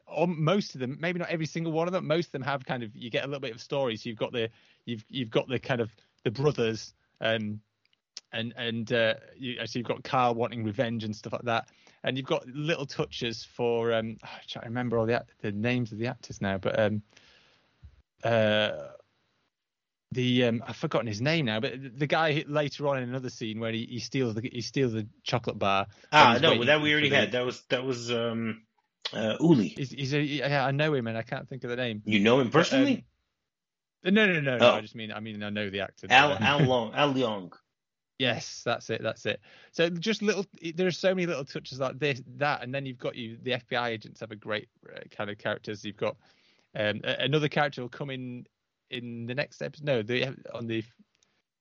on 0.08 0.42
most 0.44 0.76
of 0.76 0.82
them, 0.82 0.98
maybe 1.00 1.20
not 1.20 1.30
every 1.30 1.46
single 1.46 1.72
one 1.72 1.88
of 1.88 1.94
them, 1.94 2.08
most 2.08 2.28
of 2.28 2.32
them 2.34 2.42
have 2.44 2.66
kind 2.66 2.84
of 2.84 2.96
you 2.96 3.10
get 3.10 3.24
a 3.24 3.28
little 3.28 3.40
bit 3.40 3.54
of 3.54 3.62
story. 3.62 3.96
So 3.98 4.10
you've 4.10 4.20
got 4.20 4.32
the 4.32 4.50
you've 4.86 5.06
you've 5.10 5.30
got 5.30 5.48
the 5.48 5.60
kind 5.60 5.82
of 5.82 5.92
the 6.24 6.32
brothers, 6.32 6.94
um, 7.20 7.62
and 8.32 8.54
and 8.58 8.92
uh, 8.92 9.16
you, 9.38 9.66
so 9.66 9.80
you've 9.80 9.88
got 9.88 10.04
Carl 10.04 10.36
wanting 10.36 10.64
revenge 10.64 11.04
and 11.04 11.16
stuff 11.16 11.34
like 11.34 11.44
that. 11.44 11.70
And 12.04 12.18
you've 12.18 12.26
got 12.26 12.48
little 12.48 12.86
touches 12.86 13.44
for 13.44 13.94
um, 13.94 14.18
I 14.24 14.42
can't 14.48 14.66
remember 14.66 14.98
all 14.98 15.06
the 15.06 15.24
the 15.42 15.52
names 15.52 15.92
of 15.92 16.00
the 16.00 16.08
actors 16.08 16.42
now, 16.42 16.58
but 16.58 16.80
um, 16.80 17.04
uh, 18.24 18.72
the 20.12 20.46
um, 20.46 20.64
I've 20.68 20.76
forgotten 20.76 21.08
his 21.08 21.22
name 21.22 21.46
now, 21.46 21.60
but 21.60 21.74
the 21.98 22.08
guy 22.08 22.44
later 22.48 22.88
on 22.88 22.98
in 22.98 23.08
another 23.08 23.30
scene 23.30 23.60
where 23.60 23.72
he, 23.72 23.86
he 23.86 24.00
steals 24.00 24.36
the 24.36 24.42
he 24.52 24.62
steals 24.62 24.94
the 24.94 25.08
chocolate 25.24 25.58
bar. 25.58 25.88
Ah, 26.12 26.38
no, 26.42 26.64
that 26.66 26.82
we 26.82 26.92
already 26.92 27.10
the, 27.10 27.16
had. 27.16 27.32
That 27.32 27.46
was 27.46 27.62
that 27.70 27.86
was 27.86 28.12
um, 28.12 28.64
uh, 29.14 29.38
Uli. 29.40 29.70
He's, 29.70 29.92
he's 29.92 30.14
a, 30.14 30.22
yeah, 30.22 30.66
I 30.66 30.72
know 30.72 30.94
him 30.94 31.08
and 31.08 31.18
I 31.18 31.22
can't 31.22 31.48
think 31.48 31.64
of 31.64 31.70
the 31.70 31.76
name. 31.76 32.02
You 32.06 32.20
know 32.20 32.40
him 32.40 32.50
personally? 32.50 33.06
But, 34.04 34.10
um, 34.10 34.14
no, 34.16 34.26
no, 34.26 34.40
no, 34.40 34.58
no. 34.58 34.66
Oh. 34.66 34.76
I 34.76 34.82
just 34.82 34.96
mean 34.96 35.12
I 35.12 35.20
mean 35.20 35.42
I 35.44 35.50
know 35.50 35.70
the 35.70 35.82
actor. 35.82 36.08
Al 36.10 36.34
Al 36.40 36.60
Long 36.60 36.94
Al 36.94 37.14
Leong. 37.14 37.52
Yes, 38.22 38.62
that's 38.64 38.92
it. 38.92 39.02
That's 39.02 39.26
it. 39.26 39.42
So 39.72 39.90
just 39.90 40.22
little. 40.22 40.46
There's 40.76 41.00
so 41.00 41.10
many 41.16 41.26
little 41.26 41.44
touches 41.44 41.80
like 41.80 41.98
this, 41.98 42.22
that, 42.38 42.62
and 42.62 42.72
then 42.72 42.86
you've 42.86 43.00
got 43.00 43.16
you. 43.16 43.36
The 43.42 43.54
FBI 43.54 43.88
agents 43.88 44.20
have 44.20 44.30
a 44.30 44.36
great 44.36 44.70
uh, 44.96 45.00
kind 45.10 45.32
of 45.32 45.40
characters. 45.40 45.84
You've 45.84 45.98
got 45.98 46.18
um, 46.76 47.02
another 47.04 47.50
character 47.50 47.82
will 47.82 47.90
come 47.90 48.12
in 48.12 48.46
in 48.92 49.26
the 49.26 49.34
next 49.34 49.64
episode. 49.64 49.86
No, 49.86 50.04
the 50.04 50.38
on 50.54 50.68
the, 50.68 50.84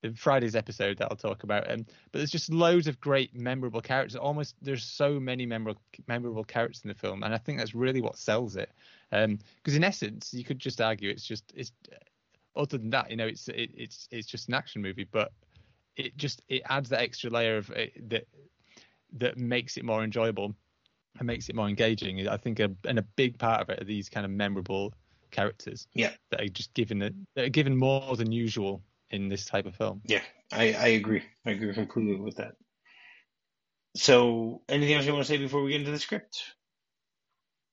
the 0.03 0.13
Friday's 0.13 0.55
episode 0.55 0.99
that 0.99 1.09
I'll 1.11 1.17
talk 1.17 1.45
about. 1.45 1.71
Um, 1.71 1.87
but 2.13 2.19
there's 2.19 2.31
just 2.31 2.53
loads 2.53 2.89
of 2.89 3.01
great, 3.01 3.35
memorable 3.35 3.81
characters. 3.81 4.17
Almost 4.17 4.55
there's 4.61 4.85
so 4.85 5.19
many 5.19 5.47
memorable 5.47 5.81
memorable 6.09 6.45
characters 6.45 6.83
in 6.85 6.89
the 6.89 6.95
film, 6.95 7.23
and 7.23 7.33
I 7.33 7.39
think 7.39 7.57
that's 7.57 7.75
really 7.75 8.03
what 8.03 8.19
sells 8.19 8.57
it. 8.57 8.71
Because 9.11 9.25
um, 9.25 9.77
in 9.77 9.83
essence, 9.83 10.35
you 10.35 10.45
could 10.45 10.59
just 10.59 10.83
argue 10.83 11.09
it's 11.09 11.25
just 11.25 11.55
it's 11.57 11.73
other 12.55 12.77
than 12.77 12.91
that, 12.91 13.11
you 13.11 13.17
know, 13.17 13.27
it's 13.27 13.49
it, 13.49 13.71
it's 13.75 14.09
it's 14.11 14.29
just 14.29 14.49
an 14.49 14.55
action 14.55 14.83
movie, 14.83 15.09
but 15.11 15.33
it 16.01 16.17
just 16.17 16.43
it 16.49 16.63
adds 16.69 16.89
that 16.91 17.01
extra 17.01 17.31
layer 17.31 17.57
of 17.57 17.71
it, 17.71 17.93
uh, 17.97 18.01
that 18.09 18.25
that 19.19 19.37
makes 19.37 19.77
it 19.77 19.85
more 19.85 20.03
enjoyable 20.05 20.55
and 21.19 21.27
makes 21.27 21.49
it 21.49 21.55
more 21.55 21.69
engaging. 21.69 22.29
I 22.29 22.37
think, 22.37 22.61
a, 22.61 22.71
and 22.87 22.99
a 22.99 23.03
big 23.03 23.39
part 23.39 23.61
of 23.61 23.69
it 23.71 23.81
are 23.81 23.85
these 23.85 24.09
kind 24.09 24.25
of 24.25 24.33
memorable 24.33 24.95
characters. 25.31 25.87
Yeah, 25.95 26.13
that 26.31 26.41
are 26.41 26.49
just 26.49 26.73
given 26.75 26.99
that 26.99 27.15
are 27.37 27.49
given 27.49 27.77
more 27.77 28.17
than 28.17 28.33
usual 28.33 28.83
in 29.11 29.29
this 29.29 29.45
type 29.45 29.67
of 29.67 29.75
film. 29.77 30.01
Yeah, 30.05 30.23
I, 30.53 30.73
I 30.73 30.87
agree. 30.89 31.23
I 31.45 31.51
agree 31.51 31.73
completely 31.75 32.21
with 32.21 32.37
that. 32.37 32.55
So, 33.97 34.63
anything 34.69 34.95
else 34.95 35.05
you 35.05 35.13
want 35.13 35.27
to 35.27 35.33
say 35.33 35.39
before 35.39 35.63
we 35.63 35.73
get 35.73 35.81
into 35.81 35.91
the 35.91 35.99
script? 35.99 36.43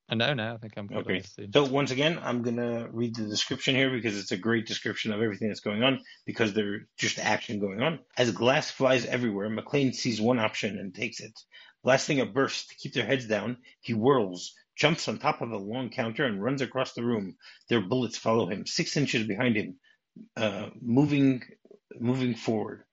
I 0.10 0.16
know 0.16 0.34
now. 0.34 0.56
I 0.56 0.58
think 0.58 0.74
I'm 0.78 0.90
okay. 0.94 1.22
So 1.54 1.66
once 1.66 1.92
again, 1.92 2.18
I'm 2.24 2.42
gonna 2.42 2.88
read 2.92 3.16
the 3.16 3.26
description 3.26 3.76
here 3.76 3.90
because 3.90 4.18
it's 4.18 4.32
a 4.32 4.38
great 4.38 4.66
description 4.66 5.12
of 5.12 5.22
everything 5.22 5.50
that's 5.50 5.60
going 5.60 5.84
on 5.84 6.02
because 6.26 6.54
there's 6.54 6.84
just 6.98 7.20
action 7.20 7.60
going 7.60 7.82
on. 7.82 8.00
As 8.18 8.32
glass 8.32 8.72
flies 8.72 9.06
everywhere, 9.06 9.50
McClane 9.50 9.94
sees 9.94 10.22
one 10.22 10.40
option 10.40 10.80
and 10.80 10.96
takes 10.96 11.20
it. 11.20 11.38
Blasting 11.84 12.22
a 12.22 12.26
burst 12.26 12.70
to 12.70 12.76
keep 12.76 12.94
their 12.94 13.06
heads 13.06 13.28
down, 13.28 13.58
he 13.82 13.94
whirls, 13.94 14.54
jumps 14.78 15.10
on 15.10 15.18
top 15.18 15.42
of 15.42 15.52
a 15.52 15.58
long 15.58 15.90
counter 15.90 16.24
and 16.24 16.42
runs 16.42 16.62
across 16.62 16.94
the 16.94 17.04
room. 17.04 17.36
Their 17.68 17.82
bullets 17.82 18.18
follow 18.18 18.48
him, 18.48 18.66
six 18.66 18.96
inches 18.96 19.28
behind 19.28 19.58
him, 19.58 19.76
uh, 20.38 20.70
moving 20.82 21.44
moving 22.00 22.36
forward. 22.36 22.84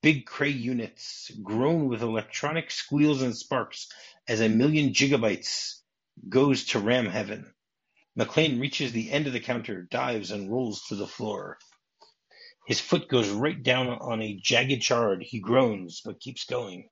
Big 0.00 0.26
Cray 0.26 0.50
units 0.50 1.30
groan 1.42 1.88
with 1.88 2.02
electronic 2.02 2.70
squeals 2.70 3.22
and 3.22 3.36
sparks 3.36 3.88
as 4.28 4.40
a 4.40 4.48
million 4.48 4.90
gigabytes 4.90 5.81
goes 6.28 6.64
to 6.66 6.78
ram 6.78 7.06
heaven. 7.06 7.52
McClane 8.18 8.60
reaches 8.60 8.92
the 8.92 9.10
end 9.10 9.26
of 9.26 9.32
the 9.32 9.40
counter, 9.40 9.82
dives, 9.82 10.30
and 10.30 10.50
rolls 10.50 10.84
to 10.88 10.94
the 10.94 11.06
floor. 11.06 11.58
His 12.66 12.80
foot 12.80 13.08
goes 13.08 13.28
right 13.28 13.60
down 13.60 13.88
on 13.88 14.22
a 14.22 14.38
jagged 14.40 14.82
shard. 14.82 15.22
He 15.22 15.40
groans, 15.40 16.02
but 16.04 16.20
keeps 16.20 16.44
going. 16.44 16.88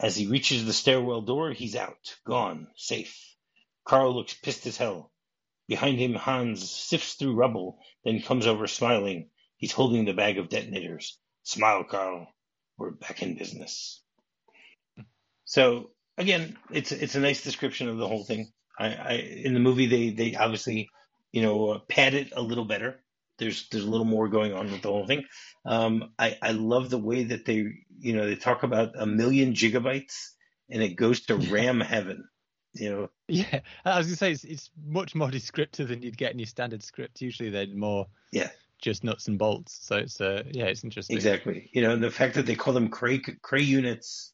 As 0.00 0.16
he 0.16 0.26
reaches 0.26 0.64
the 0.64 0.72
stairwell 0.72 1.22
door, 1.22 1.52
he's 1.52 1.76
out, 1.76 2.16
gone, 2.24 2.68
safe. 2.76 3.36
Carl 3.84 4.14
looks 4.14 4.34
pissed 4.34 4.66
as 4.66 4.76
hell. 4.76 5.12
Behind 5.66 5.98
him, 5.98 6.14
Hans 6.14 6.70
sifts 6.70 7.14
through 7.14 7.34
rubble, 7.34 7.78
then 8.04 8.22
comes 8.22 8.46
over 8.46 8.66
smiling. 8.66 9.30
He's 9.56 9.72
holding 9.72 10.04
the 10.04 10.14
bag 10.14 10.38
of 10.38 10.48
detonators. 10.48 11.18
Smile, 11.42 11.84
Carl. 11.84 12.26
We're 12.76 12.92
back 12.92 13.22
in 13.22 13.36
business. 13.36 14.02
So 15.44 15.90
again, 16.18 16.56
it's 16.70 16.92
it's 16.92 17.14
a 17.14 17.20
nice 17.20 17.42
description 17.42 17.88
of 17.88 17.96
the 17.96 18.06
whole 18.06 18.24
thing. 18.24 18.52
I, 18.78 18.86
I 18.86 19.12
in 19.44 19.54
the 19.54 19.60
movie 19.60 19.86
they 19.86 20.10
they 20.10 20.36
obviously 20.36 20.90
you 21.32 21.42
know 21.42 21.70
uh, 21.70 21.78
pad 21.88 22.14
it 22.14 22.32
a 22.36 22.42
little 22.42 22.64
better. 22.64 23.00
There's 23.38 23.68
there's 23.68 23.84
a 23.84 23.90
little 23.90 24.06
more 24.06 24.28
going 24.28 24.52
on 24.52 24.70
with 24.70 24.82
the 24.82 24.88
whole 24.88 25.06
thing. 25.06 25.24
Um, 25.64 26.12
I 26.18 26.36
I 26.42 26.52
love 26.52 26.90
the 26.90 26.98
way 26.98 27.24
that 27.24 27.46
they 27.46 27.66
you 28.00 28.12
know 28.14 28.26
they 28.26 28.36
talk 28.36 28.64
about 28.64 29.00
a 29.00 29.06
million 29.06 29.54
gigabytes 29.54 30.30
and 30.68 30.82
it 30.82 30.96
goes 30.96 31.20
to 31.26 31.36
RAM 31.36 31.80
heaven. 31.80 32.28
You 32.74 32.90
know. 32.90 33.10
Yeah, 33.28 33.60
I 33.84 33.98
was 33.98 34.06
gonna 34.06 34.16
say 34.16 34.32
it's 34.32 34.44
it's 34.44 34.70
much 34.86 35.14
more 35.14 35.30
descriptive 35.30 35.88
than 35.88 36.02
you'd 36.02 36.18
get 36.18 36.32
in 36.32 36.38
your 36.38 36.46
standard 36.46 36.82
script. 36.82 37.20
Usually 37.20 37.50
they're 37.50 37.66
more 37.68 38.06
yeah 38.32 38.50
just 38.80 39.04
nuts 39.04 39.28
and 39.28 39.38
bolts. 39.38 39.78
So 39.82 39.96
it's 39.96 40.20
uh 40.20 40.42
yeah 40.50 40.66
it's 40.66 40.84
interesting. 40.84 41.16
Exactly. 41.16 41.70
You 41.72 41.82
know, 41.82 41.92
and 41.92 42.02
the 42.02 42.10
fact 42.10 42.34
that 42.34 42.46
they 42.46 42.54
call 42.54 42.74
them 42.74 42.88
cray 42.88 43.18
cray 43.18 43.62
units 43.62 44.32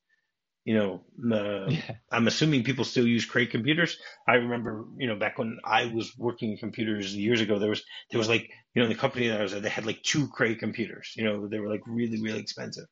You 0.65 0.75
know, 0.75 1.05
uh, 1.37 1.71
Yeah. 1.71 1.97
I'm 2.11 2.27
assuming 2.27 2.65
people 2.65 2.85
still 2.85 3.07
use 3.07 3.27
Cray 3.27 3.47
computers. 3.47 3.99
I 4.27 4.35
remember, 4.37 4.87
you 4.99 5.07
know, 5.09 5.17
back 5.17 5.39
when 5.39 5.59
I 5.65 5.87
was 5.87 6.17
working 6.17 6.53
in 6.53 6.59
computers 6.59 7.15
years 7.15 7.41
ago, 7.43 7.59
there 7.59 7.71
was 7.71 7.85
there 8.11 8.19
was 8.19 8.29
like, 8.29 8.51
you 8.75 8.83
know, 8.83 8.89
the 8.89 8.95
company 8.95 9.29
that 9.29 9.41
I 9.41 9.43
was 9.43 9.53
at, 9.55 9.63
they 9.63 9.69
had 9.69 9.87
like 9.87 10.03
two 10.03 10.29
Cray 10.29 10.55
computers. 10.55 11.13
You 11.17 11.25
know, 11.25 11.49
they 11.49 11.59
were 11.61 11.69
like 11.69 11.83
really 11.87 12.21
really 12.23 12.41
expensive. 12.41 12.87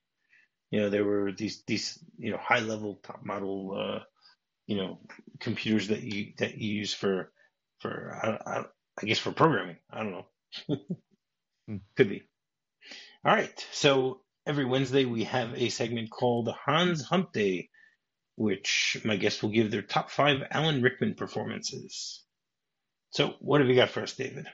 You 0.71 0.81
know, 0.83 0.91
there 0.91 1.05
were 1.05 1.33
these 1.33 1.63
these 1.67 1.99
you 2.19 2.31
know 2.33 2.39
high 2.39 2.61
level 2.61 3.01
top 3.03 3.25
model 3.25 3.77
uh, 3.79 4.05
you 4.67 4.77
know 4.77 5.01
computers 5.41 5.89
that 5.89 6.03
you 6.03 6.35
that 6.39 6.59
you 6.59 6.75
use 6.75 6.95
for 6.95 7.33
for 7.81 8.15
I, 8.23 8.51
I, 8.59 8.65
I 9.03 9.07
guess 9.07 9.19
for 9.19 9.33
programming. 9.33 9.79
I 9.91 10.03
don't 10.03 10.13
know. 10.13 10.27
Hmm. 11.69 11.77
Could 11.97 12.09
be. 12.09 12.23
All 13.25 13.35
right. 13.35 13.67
So 13.73 14.21
every 14.47 14.65
Wednesday 14.65 15.05
we 15.05 15.25
have 15.25 15.55
a 15.55 15.69
segment 15.69 16.11
called 16.11 16.49
Hans 16.49 17.03
Hump 17.03 17.33
Day, 17.33 17.71
which 18.37 18.99
my 19.05 19.17
guests 19.17 19.43
will 19.43 19.51
give 19.51 19.71
their 19.71 19.83
top 19.83 20.11
five 20.11 20.43
Alan 20.51 20.83
Rickman 20.83 21.15
performances. 21.15 22.23
So 23.11 23.35
what 23.41 23.61
have 23.61 23.69
you 23.69 23.77
got 23.77 23.91
for 23.91 24.03
us, 24.03 24.15
David? 24.15 24.47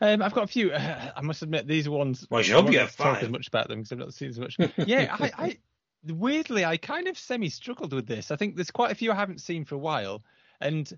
Um, 0.00 0.22
I've 0.22 0.34
got 0.34 0.44
a 0.44 0.48
few. 0.48 0.72
Uh, 0.72 1.12
I 1.16 1.20
must 1.22 1.42
admit, 1.42 1.66
these 1.66 1.88
ones. 1.88 2.26
Well, 2.30 2.40
I 2.40 2.44
hope 2.44 2.70
you 2.70 2.78
have 2.78 2.92
to 2.92 2.96
talk 2.96 3.14
five. 3.16 3.24
as 3.24 3.30
much 3.30 3.48
about 3.48 3.68
them 3.68 3.78
because 3.78 3.92
I've 3.92 3.98
not 3.98 4.14
seen 4.14 4.28
as 4.30 4.38
much. 4.38 4.56
yeah, 4.76 5.16
I, 5.18 5.32
I 5.38 5.58
weirdly, 6.06 6.64
I 6.64 6.76
kind 6.76 7.08
of 7.08 7.18
semi 7.18 7.48
struggled 7.48 7.92
with 7.92 8.06
this. 8.06 8.30
I 8.30 8.36
think 8.36 8.56
there's 8.56 8.70
quite 8.70 8.92
a 8.92 8.94
few 8.94 9.12
I 9.12 9.14
haven't 9.14 9.40
seen 9.40 9.64
for 9.64 9.74
a 9.74 9.78
while, 9.78 10.22
and 10.60 10.90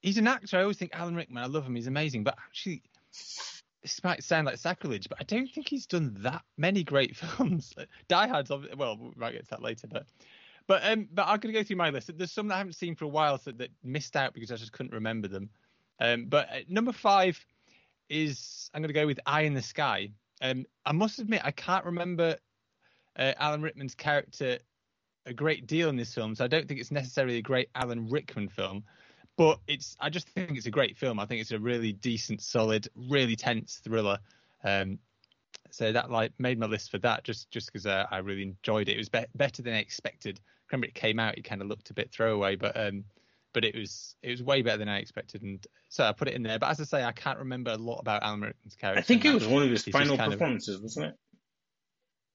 he's 0.00 0.18
an 0.18 0.26
actor. 0.26 0.58
I 0.58 0.62
always 0.62 0.76
think 0.76 0.94
Alan 0.94 1.16
Rickman. 1.16 1.42
I 1.42 1.46
love 1.46 1.66
him. 1.66 1.74
He's 1.74 1.86
amazing. 1.86 2.24
But 2.24 2.36
actually, 2.38 2.82
this 3.86 4.02
might 4.02 4.24
sound 4.24 4.46
like 4.46 4.58
sacrilege, 4.58 5.08
but 5.08 5.18
I 5.20 5.24
don't 5.24 5.48
think 5.48 5.68
he's 5.68 5.86
done 5.86 6.16
that 6.20 6.42
many 6.58 6.82
great 6.82 7.16
films. 7.16 7.72
Die 8.08 8.28
Hard's 8.28 8.50
well, 8.50 8.98
we 8.98 9.12
might 9.16 9.32
get 9.32 9.44
to 9.44 9.50
that 9.50 9.62
later, 9.62 9.86
but. 9.86 10.06
But 10.68 10.82
um, 10.84 11.06
but 11.12 11.28
I'm 11.28 11.38
to 11.38 11.52
go 11.52 11.62
through 11.62 11.76
my 11.76 11.90
list. 11.90 12.10
There's 12.18 12.32
some 12.32 12.48
that 12.48 12.56
I 12.56 12.58
haven't 12.58 12.72
seen 12.72 12.96
for 12.96 13.04
a 13.04 13.08
while 13.08 13.38
that, 13.44 13.56
that 13.58 13.70
missed 13.84 14.16
out 14.16 14.34
because 14.34 14.50
I 14.50 14.56
just 14.56 14.72
couldn't 14.72 14.92
remember 14.92 15.28
them. 15.28 15.48
Um, 16.00 16.24
but 16.24 16.48
uh, 16.50 16.58
number 16.68 16.90
five 16.90 17.38
is 18.08 18.68
I'm 18.74 18.82
to 18.82 18.92
go 18.92 19.06
with 19.06 19.20
Eye 19.26 19.42
in 19.42 19.54
the 19.54 19.62
Sky. 19.62 20.10
Um, 20.42 20.66
I 20.84 20.90
must 20.90 21.20
admit 21.20 21.42
I 21.44 21.52
can't 21.52 21.84
remember 21.84 22.36
uh, 23.16 23.32
Alan 23.38 23.62
Rickman's 23.62 23.94
character 23.94 24.58
a 25.24 25.32
great 25.32 25.68
deal 25.68 25.88
in 25.88 25.94
this 25.94 26.12
film, 26.12 26.34
so 26.34 26.44
I 26.44 26.48
don't 26.48 26.66
think 26.66 26.80
it's 26.80 26.90
necessarily 26.90 27.36
a 27.36 27.42
great 27.42 27.68
Alan 27.76 28.08
Rickman 28.08 28.48
film. 28.48 28.82
But 29.36 29.60
it's 29.66 29.96
I 30.00 30.08
just 30.10 30.28
think 30.30 30.56
it's 30.56 30.66
a 30.66 30.70
great 30.70 30.96
film. 30.96 31.18
I 31.20 31.26
think 31.26 31.40
it's 31.40 31.52
a 31.52 31.58
really 31.58 31.92
decent, 31.92 32.42
solid, 32.42 32.88
really 32.94 33.36
tense 33.36 33.80
thriller. 33.84 34.18
Um, 34.64 34.98
so 35.70 35.92
that 35.92 36.10
like 36.10 36.32
made 36.38 36.58
my 36.58 36.66
list 36.66 36.90
for 36.90 36.98
that 36.98 37.24
just 37.24 37.50
just 37.50 37.66
because 37.66 37.86
uh, 37.86 38.06
I 38.10 38.18
really 38.18 38.42
enjoyed 38.42 38.88
it. 38.88 38.94
It 38.94 38.98
was 38.98 39.08
be- 39.08 39.26
better 39.34 39.62
than 39.62 39.74
I 39.74 39.78
expected. 39.78 40.40
I 40.44 40.50
remember 40.72 40.86
it 40.86 40.94
came 40.94 41.18
out, 41.18 41.36
it 41.36 41.42
kind 41.42 41.60
of 41.60 41.68
looked 41.68 41.90
a 41.90 41.94
bit 41.94 42.10
throwaway, 42.10 42.56
but 42.56 42.76
um, 42.80 43.04
but 43.52 43.64
it 43.64 43.74
was 43.74 44.16
it 44.22 44.30
was 44.30 44.42
way 44.42 44.62
better 44.62 44.78
than 44.78 44.88
I 44.88 44.98
expected, 44.98 45.42
and 45.42 45.64
so 45.90 46.04
I 46.04 46.12
put 46.12 46.28
it 46.28 46.34
in 46.34 46.42
there. 46.42 46.58
But 46.58 46.70
as 46.70 46.80
I 46.80 46.84
say, 46.84 47.04
I 47.04 47.12
can't 47.12 47.38
remember 47.38 47.72
a 47.72 47.76
lot 47.76 47.98
about 47.98 48.22
Alan 48.22 48.40
Rickman's 48.40 48.74
character. 48.74 49.00
I 49.00 49.02
think 49.02 49.24
it 49.24 49.34
was 49.34 49.46
one 49.46 49.62
of 49.62 49.70
his 49.70 49.84
He's 49.84 49.92
final 49.92 50.16
kind 50.16 50.32
of- 50.32 50.38
performances, 50.38 50.80
wasn't 50.80 51.06
it? 51.06 51.14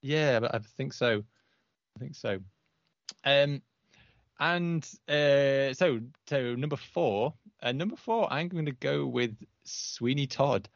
Yeah, 0.04 0.40
but 0.40 0.54
I 0.54 0.60
think 0.78 0.94
so. 0.94 1.24
I 1.96 2.00
think 2.00 2.16
so. 2.16 2.40
Um, 3.24 3.62
and 4.42 4.84
uh, 5.08 5.72
so 5.74 6.00
so 6.28 6.56
number 6.56 6.76
four, 6.76 7.36
uh, 7.62 7.72
number 7.72 7.96
four, 7.96 8.32
I'm 8.34 8.48
going 8.48 8.66
to 8.66 8.72
go 8.72 9.06
with 9.06 9.38
Sweeney 9.64 10.26
Todd. 10.26 10.68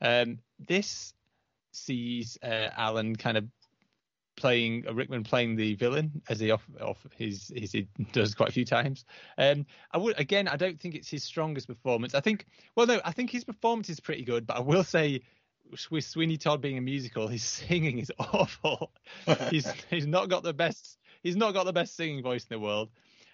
Um, 0.00 0.38
this 0.58 1.12
sees 1.72 2.38
uh, 2.42 2.70
Alan 2.74 3.14
kind 3.14 3.36
of 3.36 3.44
playing 4.36 4.86
uh, 4.88 4.94
Rickman 4.94 5.22
playing 5.24 5.56
the 5.56 5.74
villain 5.74 6.22
as 6.30 6.40
he 6.40 6.50
off, 6.50 6.66
off 6.80 7.06
his, 7.14 7.52
his 7.54 7.72
he 7.72 7.88
does 8.12 8.34
quite 8.34 8.48
a 8.48 8.52
few 8.52 8.64
times. 8.64 9.04
Um, 9.36 9.66
I 9.92 9.98
would 9.98 10.18
again, 10.18 10.48
I 10.48 10.56
don't 10.56 10.80
think 10.80 10.94
it's 10.94 11.10
his 11.10 11.22
strongest 11.22 11.66
performance. 11.66 12.14
I 12.14 12.20
think, 12.20 12.46
well, 12.74 12.86
no, 12.86 13.02
I 13.04 13.12
think 13.12 13.28
his 13.28 13.44
performance 13.44 13.90
is 13.90 14.00
pretty 14.00 14.24
good, 14.24 14.46
but 14.46 14.56
I 14.56 14.60
will 14.60 14.82
say 14.82 15.20
with 15.90 16.04
Sweeney 16.04 16.38
Todd 16.38 16.62
being 16.62 16.78
a 16.78 16.80
musical, 16.80 17.28
his 17.28 17.42
singing 17.42 17.98
is 17.98 18.10
awful. 18.18 18.92
he's 19.50 19.70
he's 19.90 20.06
not 20.06 20.30
got 20.30 20.42
the 20.42 20.54
best 20.54 20.96
he's 21.22 21.36
not 21.36 21.52
got 21.52 21.66
the 21.66 21.72
best 21.74 21.94
singing 21.96 22.22
voice 22.22 22.44
in 22.44 22.54
the 22.54 22.58
world. 22.58 22.88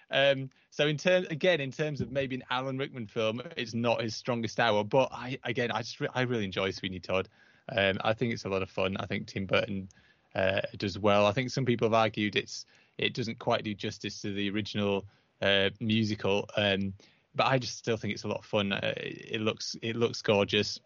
Um, 0.09 0.49
so 0.69 0.87
in 0.87 0.97
terms 0.97 1.27
again 1.29 1.59
in 1.59 1.71
terms 1.71 2.01
of 2.01 2.11
maybe 2.11 2.35
an 2.35 2.43
Alan 2.49 2.77
Rickman 2.77 3.07
film, 3.07 3.41
it's 3.57 3.73
not 3.73 4.01
his 4.01 4.15
strongest 4.15 4.59
hour. 4.59 4.83
But 4.83 5.09
I 5.11 5.37
again 5.43 5.71
I 5.71 5.79
just 5.79 5.99
re- 5.99 6.07
I 6.13 6.21
really 6.21 6.45
enjoy 6.45 6.71
Sweeney 6.71 6.99
Todd. 6.99 7.29
Um, 7.75 7.97
I 8.03 8.13
think 8.13 8.33
it's 8.33 8.45
a 8.45 8.49
lot 8.49 8.61
of 8.61 8.69
fun. 8.69 8.95
I 8.97 9.05
think 9.05 9.27
Tim 9.27 9.45
Burton 9.45 9.89
uh, 10.35 10.61
does 10.77 10.97
well. 10.97 11.25
I 11.25 11.31
think 11.31 11.49
some 11.49 11.65
people 11.65 11.87
have 11.87 11.93
argued 11.93 12.35
it's 12.35 12.65
it 12.97 13.13
doesn't 13.13 13.39
quite 13.39 13.63
do 13.63 13.73
justice 13.73 14.21
to 14.21 14.33
the 14.33 14.49
original 14.49 15.05
uh, 15.41 15.69
musical, 15.79 16.49
um, 16.55 16.93
but 17.35 17.47
I 17.47 17.59
just 17.59 17.77
still 17.77 17.97
think 17.97 18.13
it's 18.13 18.23
a 18.23 18.27
lot 18.27 18.39
of 18.39 18.45
fun. 18.45 18.71
Uh, 18.71 18.93
it, 18.97 19.35
it 19.35 19.41
looks 19.41 19.75
it 19.81 19.95
looks 19.95 20.21
gorgeous. 20.21 20.79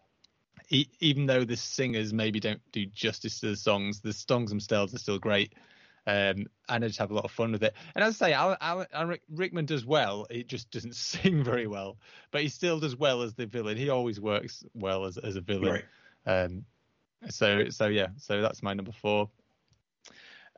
E- 0.70 0.88
even 1.00 1.26
though 1.26 1.44
the 1.44 1.56
singers 1.56 2.12
maybe 2.12 2.40
don't 2.40 2.60
do 2.72 2.86
justice 2.86 3.40
to 3.40 3.50
the 3.50 3.56
songs, 3.56 4.00
the 4.00 4.12
songs 4.12 4.50
themselves 4.50 4.94
are 4.94 4.98
still 4.98 5.18
great. 5.18 5.52
Um, 6.06 6.46
and 6.68 6.84
I 6.84 6.88
just 6.88 6.98
have 6.98 7.12
a 7.12 7.14
lot 7.14 7.24
of 7.24 7.30
fun 7.30 7.52
with 7.52 7.62
it. 7.62 7.74
And 7.94 8.04
as 8.04 8.20
I 8.20 8.26
say, 8.26 8.32
Alan, 8.32 8.56
Alan, 8.60 8.86
Alan 8.92 9.08
Rick- 9.08 9.22
Rickman 9.30 9.66
does 9.66 9.86
well. 9.86 10.26
He 10.30 10.42
just 10.42 10.70
doesn't 10.70 10.96
sing 10.96 11.44
very 11.44 11.66
well, 11.66 11.96
but 12.30 12.42
he 12.42 12.48
still 12.48 12.80
does 12.80 12.96
well 12.96 13.22
as 13.22 13.34
the 13.34 13.46
villain. 13.46 13.76
He 13.76 13.88
always 13.88 14.20
works 14.20 14.64
well 14.74 15.04
as 15.04 15.18
as 15.18 15.36
a 15.36 15.40
villain. 15.40 15.82
Right. 16.26 16.44
Um, 16.44 16.64
so 17.28 17.68
so 17.70 17.86
yeah, 17.86 18.08
so 18.18 18.40
that's 18.40 18.62
my 18.62 18.74
number 18.74 18.92
four. 18.92 19.30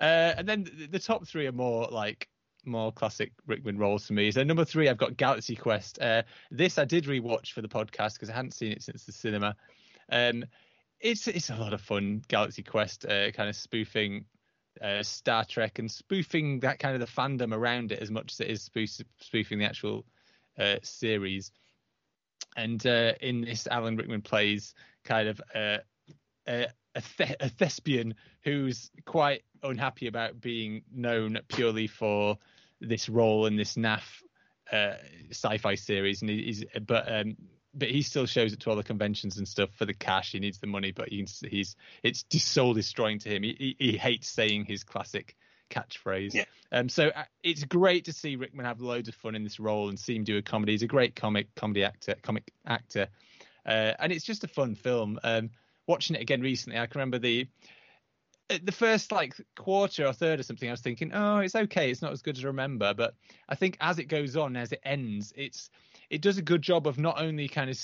Uh, 0.01 0.35
and 0.37 0.49
then 0.49 0.65
the, 0.65 0.87
the 0.87 0.99
top 0.99 1.27
three 1.27 1.47
are 1.47 1.53
more 1.53 1.89
like 1.91 2.29
more 2.65 2.91
classic 2.93 3.33
Rickman 3.47 3.79
roles 3.79 4.07
for 4.07 4.15
me. 4.15 4.31
So 4.31 4.43
number 4.43 4.65
three, 4.65 4.89
I've 4.89 4.97
got 4.97 5.17
Galaxy 5.17 5.55
Quest. 5.57 6.01
Uh, 6.01 6.23
this 6.51 6.79
I 6.79 6.85
did 6.85 7.05
rewatch 7.05 7.53
for 7.53 7.61
the 7.61 7.69
podcast 7.69 8.15
because 8.15 8.31
I 8.31 8.35
hadn't 8.35 8.55
seen 8.55 8.73
it 8.73 8.83
since 8.83 9.05
the 9.05 9.13
cinema. 9.13 9.57
Um, 10.11 10.45
it's 11.01 11.29
it's 11.29 11.51
a 11.51 11.57
lot 11.57 11.75
of 11.75 11.81
fun. 11.81 12.23
Galaxy 12.29 12.63
Quest, 12.63 13.05
uh, 13.05 13.31
kind 13.33 13.49
of 13.49 13.57
spoofing 13.57 14.25
uh, 14.83 15.03
Star 15.03 15.45
Trek 15.45 15.79
and 15.79 15.91
spoofing 15.91 16.61
that 16.61 16.79
kind 16.79 16.95
of 16.95 17.01
the 17.01 17.07
fandom 17.07 17.55
around 17.55 17.93
it 17.93 18.01
as 18.01 18.11
much 18.11 18.33
as 18.33 18.41
it 18.41 18.49
is 18.49 18.63
spoof, 18.63 18.91
spoofing 19.21 19.59
the 19.59 19.65
actual 19.65 20.05
uh, 20.59 20.77
series. 20.83 21.51
And 22.57 22.85
uh, 22.87 23.13
in 23.21 23.43
this, 23.43 23.67
Alan 23.67 23.97
Rickman 23.97 24.23
plays 24.23 24.75
kind 25.05 25.29
of 25.29 25.41
uh, 25.55 25.79
a, 26.49 26.67
a, 26.95 27.01
the- 27.01 27.37
a 27.41 27.49
thespian 27.49 28.15
who's 28.43 28.91
quite 29.05 29.43
unhappy 29.63 30.07
about 30.07 30.41
being 30.41 30.83
known 30.93 31.39
purely 31.49 31.87
for 31.87 32.39
this 32.81 33.09
role 33.09 33.47
in 33.47 33.57
this 33.57 33.75
naff 33.77 34.23
uh, 34.73 34.95
sci-fi 35.31 35.75
series, 35.75 36.23
and 36.23 36.31
he- 36.31 36.45
he's 36.45 36.65
but 36.87 37.11
um, 37.13 37.37
but 37.75 37.91
he 37.91 38.03
still 38.03 38.27
shows 38.27 38.53
it 38.53 38.61
to 38.61 38.71
all 38.71 38.77
the 38.77 38.83
conventions 38.83 39.39
and 39.39 39.49
stuff 39.49 39.71
for 39.75 39.85
the 39.85 39.95
cash. 39.95 40.33
He 40.33 40.41
needs 40.41 40.59
the 40.59 40.67
money, 40.67 40.93
but 40.93 41.09
he's 41.09 41.43
he's 41.49 41.77
it's 42.03 42.25
soul 42.43 42.75
destroying 42.75 43.19
to 43.21 43.29
him. 43.29 43.43
He, 43.43 43.77
he 43.79 43.91
he 43.91 43.97
hates 43.97 44.29
saying 44.29 44.67
his 44.67 44.85
classic 44.85 45.37
catchphrase. 45.71 46.35
Yeah. 46.35 46.45
Um, 46.73 46.89
so 46.89 47.09
uh, 47.09 47.25
it's 47.43 47.65
great 47.65 48.07
to 48.07 48.13
see 48.13 48.37
Rickman 48.37 48.67
have 48.67 48.81
loads 48.81 49.09
of 49.09 49.15
fun 49.15 49.35
in 49.35 49.45
this 49.45 49.59
role 49.59 49.89
and 49.89 49.99
see 49.99 50.17
him 50.17 50.25
do 50.25 50.37
a 50.37 50.43
comedy. 50.43 50.73
He's 50.73 50.83
a 50.83 50.87
great 50.87 51.17
comic 51.17 51.55
comedy 51.55 51.85
actor, 51.85 52.15
comic 52.23 52.53
actor, 52.67 53.09
uh, 53.67 53.93
and 53.99 54.13
it's 54.13 54.25
just 54.25 54.45
a 54.45 54.49
fun 54.49 54.75
film. 54.75 55.19
Um, 55.23 55.51
watching 55.87 56.17
it 56.17 56.23
again 56.23 56.41
recently, 56.41 56.79
I 56.79 56.87
can 56.87 57.01
remember 57.01 57.19
the 57.19 57.49
the 58.63 58.73
first 58.73 59.11
like 59.11 59.35
quarter 59.57 60.07
or 60.07 60.13
third 60.13 60.39
or 60.41 60.43
something. 60.43 60.69
I 60.69 60.73
was 60.73 60.81
thinking, 60.81 61.13
oh, 61.15 61.39
it's 61.39 61.55
okay. 61.55 61.91
It's 61.91 62.03
not 62.03 62.13
as 62.13 62.23
good 62.23 62.37
as 62.37 62.45
I 62.45 62.49
remember, 62.49 62.95
but 62.95 63.15
I 63.49 63.55
think 63.55 63.77
as 63.81 63.99
it 63.99 64.05
goes 64.05 64.37
on, 64.37 64.57
as 64.57 64.73
it 64.73 64.81
ends, 64.85 65.33
it's 65.37 65.71
it 66.11 66.21
does 66.21 66.39
a 66.39 66.43
good 66.43 66.63
job 66.63 66.87
of 66.87 66.99
not 66.99 67.21
only 67.21 67.49
kind 67.49 67.71
of 67.71 67.79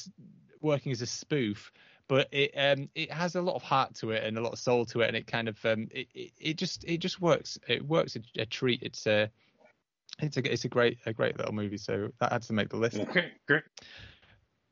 working 0.60 0.92
as 0.92 1.02
a 1.02 1.06
spoof, 1.06 1.72
but 2.08 2.28
it 2.32 2.52
um 2.56 2.88
it 2.94 3.10
has 3.12 3.36
a 3.36 3.40
lot 3.40 3.54
of 3.54 3.62
heart 3.62 3.94
to 3.94 4.10
it 4.10 4.24
and 4.24 4.36
a 4.36 4.40
lot 4.40 4.52
of 4.52 4.58
soul 4.58 4.84
to 4.86 5.00
it, 5.00 5.08
and 5.08 5.16
it 5.16 5.26
kind 5.26 5.48
of 5.48 5.64
um 5.64 5.88
it 5.90 6.08
it, 6.14 6.32
it 6.38 6.56
just 6.56 6.84
it 6.84 6.98
just 6.98 7.20
works. 7.20 7.58
It 7.68 7.86
works 7.86 8.16
a, 8.16 8.40
a 8.40 8.46
treat. 8.46 8.82
It's 8.82 9.06
a 9.06 9.30
it's 10.20 10.36
a 10.36 10.52
it's 10.52 10.64
a 10.64 10.68
great 10.68 10.98
a 11.06 11.12
great 11.12 11.38
little 11.38 11.54
movie. 11.54 11.78
So 11.78 12.10
that 12.20 12.32
had 12.32 12.42
to 12.42 12.52
make 12.52 12.68
the 12.68 12.76
list. 12.76 12.98
Okay, 12.98 13.32
great. 13.46 13.62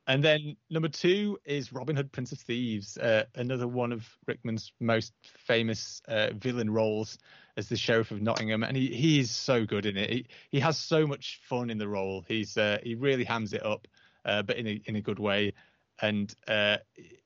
And 0.08 0.24
then 0.24 0.56
number 0.70 0.88
two 0.88 1.38
is 1.44 1.70
Robin 1.70 1.94
Hood, 1.94 2.10
Prince 2.10 2.32
of 2.32 2.38
Thieves, 2.38 2.96
uh, 2.96 3.24
another 3.34 3.68
one 3.68 3.92
of 3.92 4.08
Rickman's 4.26 4.72
most 4.80 5.12
famous 5.22 6.00
uh, 6.08 6.30
villain 6.32 6.70
roles 6.70 7.18
as 7.58 7.68
the 7.68 7.76
Sheriff 7.76 8.10
of 8.10 8.22
Nottingham, 8.22 8.62
and 8.62 8.74
he 8.74 9.20
is 9.20 9.30
so 9.30 9.66
good 9.66 9.84
in 9.84 9.98
it. 9.98 10.10
He 10.10 10.26
he 10.50 10.60
has 10.60 10.78
so 10.78 11.06
much 11.06 11.40
fun 11.46 11.68
in 11.68 11.76
the 11.76 11.88
role. 11.88 12.24
He's 12.26 12.56
uh, 12.56 12.78
he 12.82 12.94
really 12.94 13.24
hams 13.24 13.52
it 13.52 13.62
up, 13.62 13.86
uh, 14.24 14.42
but 14.42 14.56
in 14.56 14.66
a 14.66 14.80
in 14.86 14.96
a 14.96 15.02
good 15.02 15.18
way, 15.18 15.52
and 16.00 16.34
uh, 16.46 16.78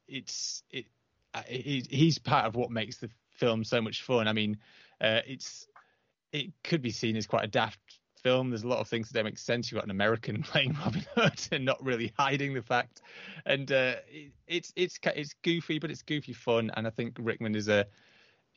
it's 0.09 0.65
it 0.71 0.87
uh, 1.35 1.43
he, 1.47 1.87
he's 1.89 2.19
part 2.19 2.47
of 2.47 2.57
what 2.57 2.73
makes 2.73 2.97
the 2.97 3.11
film 3.31 3.63
so 3.63 3.81
much 3.81 4.03
fun. 4.03 4.27
I 4.27 4.33
mean, 4.33 4.59
it's 5.01 5.69
it 6.33 6.51
could 6.65 6.83
be 6.83 6.91
seen 6.91 7.17
as 7.17 7.29
quite 7.29 7.45
a 7.45 7.49
daft 7.49 7.79
film. 8.23 8.51
There's 8.51 8.63
a 8.63 8.69
lot 8.69 8.79
of 8.79 8.89
things 8.89 9.09
that 9.09 9.15
don't 9.15 9.25
make 9.25 9.39
sense. 9.39 9.71
You've 9.71 9.79
got 9.79 9.85
an 9.85 9.91
American 9.91 10.43
playing 10.43 10.77
Robin 10.85 11.05
Hood 11.15 11.41
and 11.53 11.65
not 11.65 11.83
really 11.85 12.13
hiding 12.19 12.55
the 12.55 12.63
fact, 12.63 13.03
and 13.47 13.71
uh, 13.71 13.97
it, 14.09 14.33
it's 14.47 14.73
it's 14.77 14.99
it's 15.05 15.35
goofy, 15.43 15.79
but 15.79 15.91
it's 15.91 16.03
goofy 16.03 16.33
fun. 16.33 16.71
And 16.77 16.87
I 16.87 16.91
think 16.91 17.17
Rickman 17.21 17.55
is 17.55 17.69
a 17.69 17.87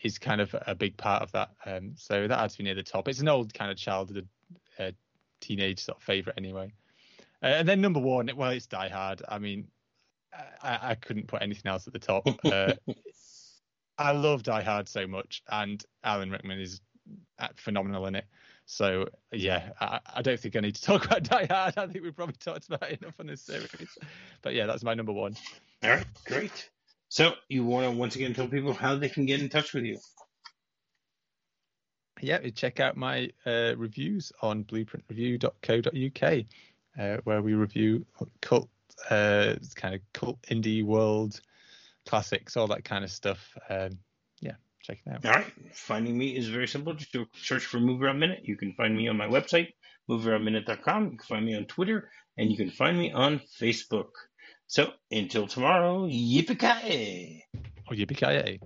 is 0.01 0.17
kind 0.17 0.41
of 0.41 0.56
a 0.67 0.75
big 0.75 0.97
part 0.97 1.23
of 1.23 1.32
that. 1.32 1.49
Um, 1.65 1.93
so 1.95 2.28
that 2.28 2.39
had 2.39 2.49
to 2.49 2.58
be 2.58 2.63
near 2.63 2.75
the 2.75 2.84
top. 2.84 3.08
It's 3.08 3.21
an 3.21 3.30
old 3.30 3.54
kind 3.54 3.71
of 3.71 3.78
childhood, 3.78 4.28
uh, 4.78 4.91
teenage 5.39 5.80
sort 5.80 5.97
of 5.97 6.04
favorite 6.04 6.36
anyway. 6.38 6.73
Uh, 7.41 7.47
and 7.47 7.67
then 7.67 7.82
number 7.82 7.99
one, 7.99 8.30
well, 8.36 8.51
it's 8.51 8.67
Die 8.67 8.89
Hard. 8.89 9.21
I 9.28 9.39
mean, 9.39 9.67
I, 10.62 10.80
I 10.82 10.95
couldn't 10.95 11.28
put 11.28 11.41
anything 11.41 11.69
else 11.69 11.88
at 11.88 11.93
the 11.93 11.99
top. 11.99 12.28
Uh, 12.45 12.73
I 13.97 14.12
love 14.12 14.43
Die 14.43 14.62
Hard 14.62 14.89
so 14.89 15.08
much, 15.08 15.41
and 15.49 15.82
Alan 16.04 16.30
Rickman 16.30 16.60
is 16.60 16.82
uh, 17.39 17.47
phenomenal 17.56 18.08
in 18.08 18.15
it. 18.15 18.25
So 18.65 19.08
yeah, 19.32 19.69
I, 19.80 19.99
I, 20.15 20.21
don't 20.21 20.39
think 20.39 20.56
I 20.56 20.60
need 20.60 20.75
to 20.75 20.82
talk 20.82 21.06
about 21.06 21.23
Die 21.30 21.47
Hard. 21.49 21.78
I 21.78 21.88
think 21.88 22.04
we've 22.04 22.15
probably 22.15 22.36
talked 22.39 22.67
about 22.67 22.89
it 22.91 23.01
enough 23.01 23.19
on 23.19 23.28
this 23.28 23.41
series. 23.41 23.97
But 24.41 24.54
yeah, 24.54 24.65
that's 24.65 24.84
my 24.84 24.93
number 24.93 25.12
one. 25.12 25.36
All 25.84 25.91
right, 25.91 26.06
great. 26.25 26.69
So 27.10 27.34
you 27.47 27.63
want 27.63 27.86
to 27.86 27.91
once 27.91 28.15
again 28.15 28.34
tell 28.34 28.47
people 28.47 28.73
how 28.73 28.95
they 28.95 29.10
can 29.10 29.25
get 29.25 29.39
in 29.39 29.49
touch 29.49 29.73
with 29.73 29.86
you? 29.86 29.99
Yeah, 32.21 32.39
check 32.49 32.80
out 32.80 32.97
my 32.97 33.30
uh, 33.45 33.73
reviews 33.78 34.32
on 34.41 34.63
blueprintreview.co.uk, 34.63 36.45
uh, 36.97 37.21
where 37.23 37.41
we 37.41 37.54
review 37.54 38.06
cult, 38.41 38.69
uh, 39.10 39.56
kind 39.75 39.95
of 39.95 40.01
cult 40.13 40.41
indie 40.43 40.84
world 40.84 41.39
classics, 42.06 42.56
all 42.56 42.67
that 42.67 42.84
kind 42.84 43.04
of 43.04 43.12
stuff. 43.12 43.56
Um, 43.69 43.99
check 44.86 45.00
it 45.06 45.12
out. 45.12 45.26
All 45.26 45.32
right. 45.32 45.52
Finding 45.74 46.17
me 46.17 46.36
is 46.38 46.48
very 46.48 46.67
simple. 46.67 46.93
Just 46.93 47.12
do 47.12 47.24
a 47.24 47.26
search 47.38 47.65
for 47.65 47.80
Movie 47.80 48.06
Rob 48.06 48.17
Minute. 48.17 48.41
You 48.43 48.58
can 48.58 48.74
find 48.74 48.95
me 48.95 49.08
on 49.08 49.17
my 49.17 49.28
website, 49.28 49.69
movierobminute.com. 50.10 51.04
You 51.04 51.17
can 51.17 51.28
find 51.28 51.45
me 51.45 51.56
on 51.56 51.65
Twitter, 51.65 52.10
and 52.38 52.52
you 52.52 52.58
can 52.58 52.69
find 52.69 52.98
me 52.98 53.12
on 53.12 53.41
Facebook. 53.62 54.12
So 54.67 54.91
until 55.12 55.48
tomorrow, 55.48 56.08
yippee 56.08 56.60
ki 56.60 57.43
Oh, 57.89 57.93
yippee 57.93 58.17
ki 58.17 58.60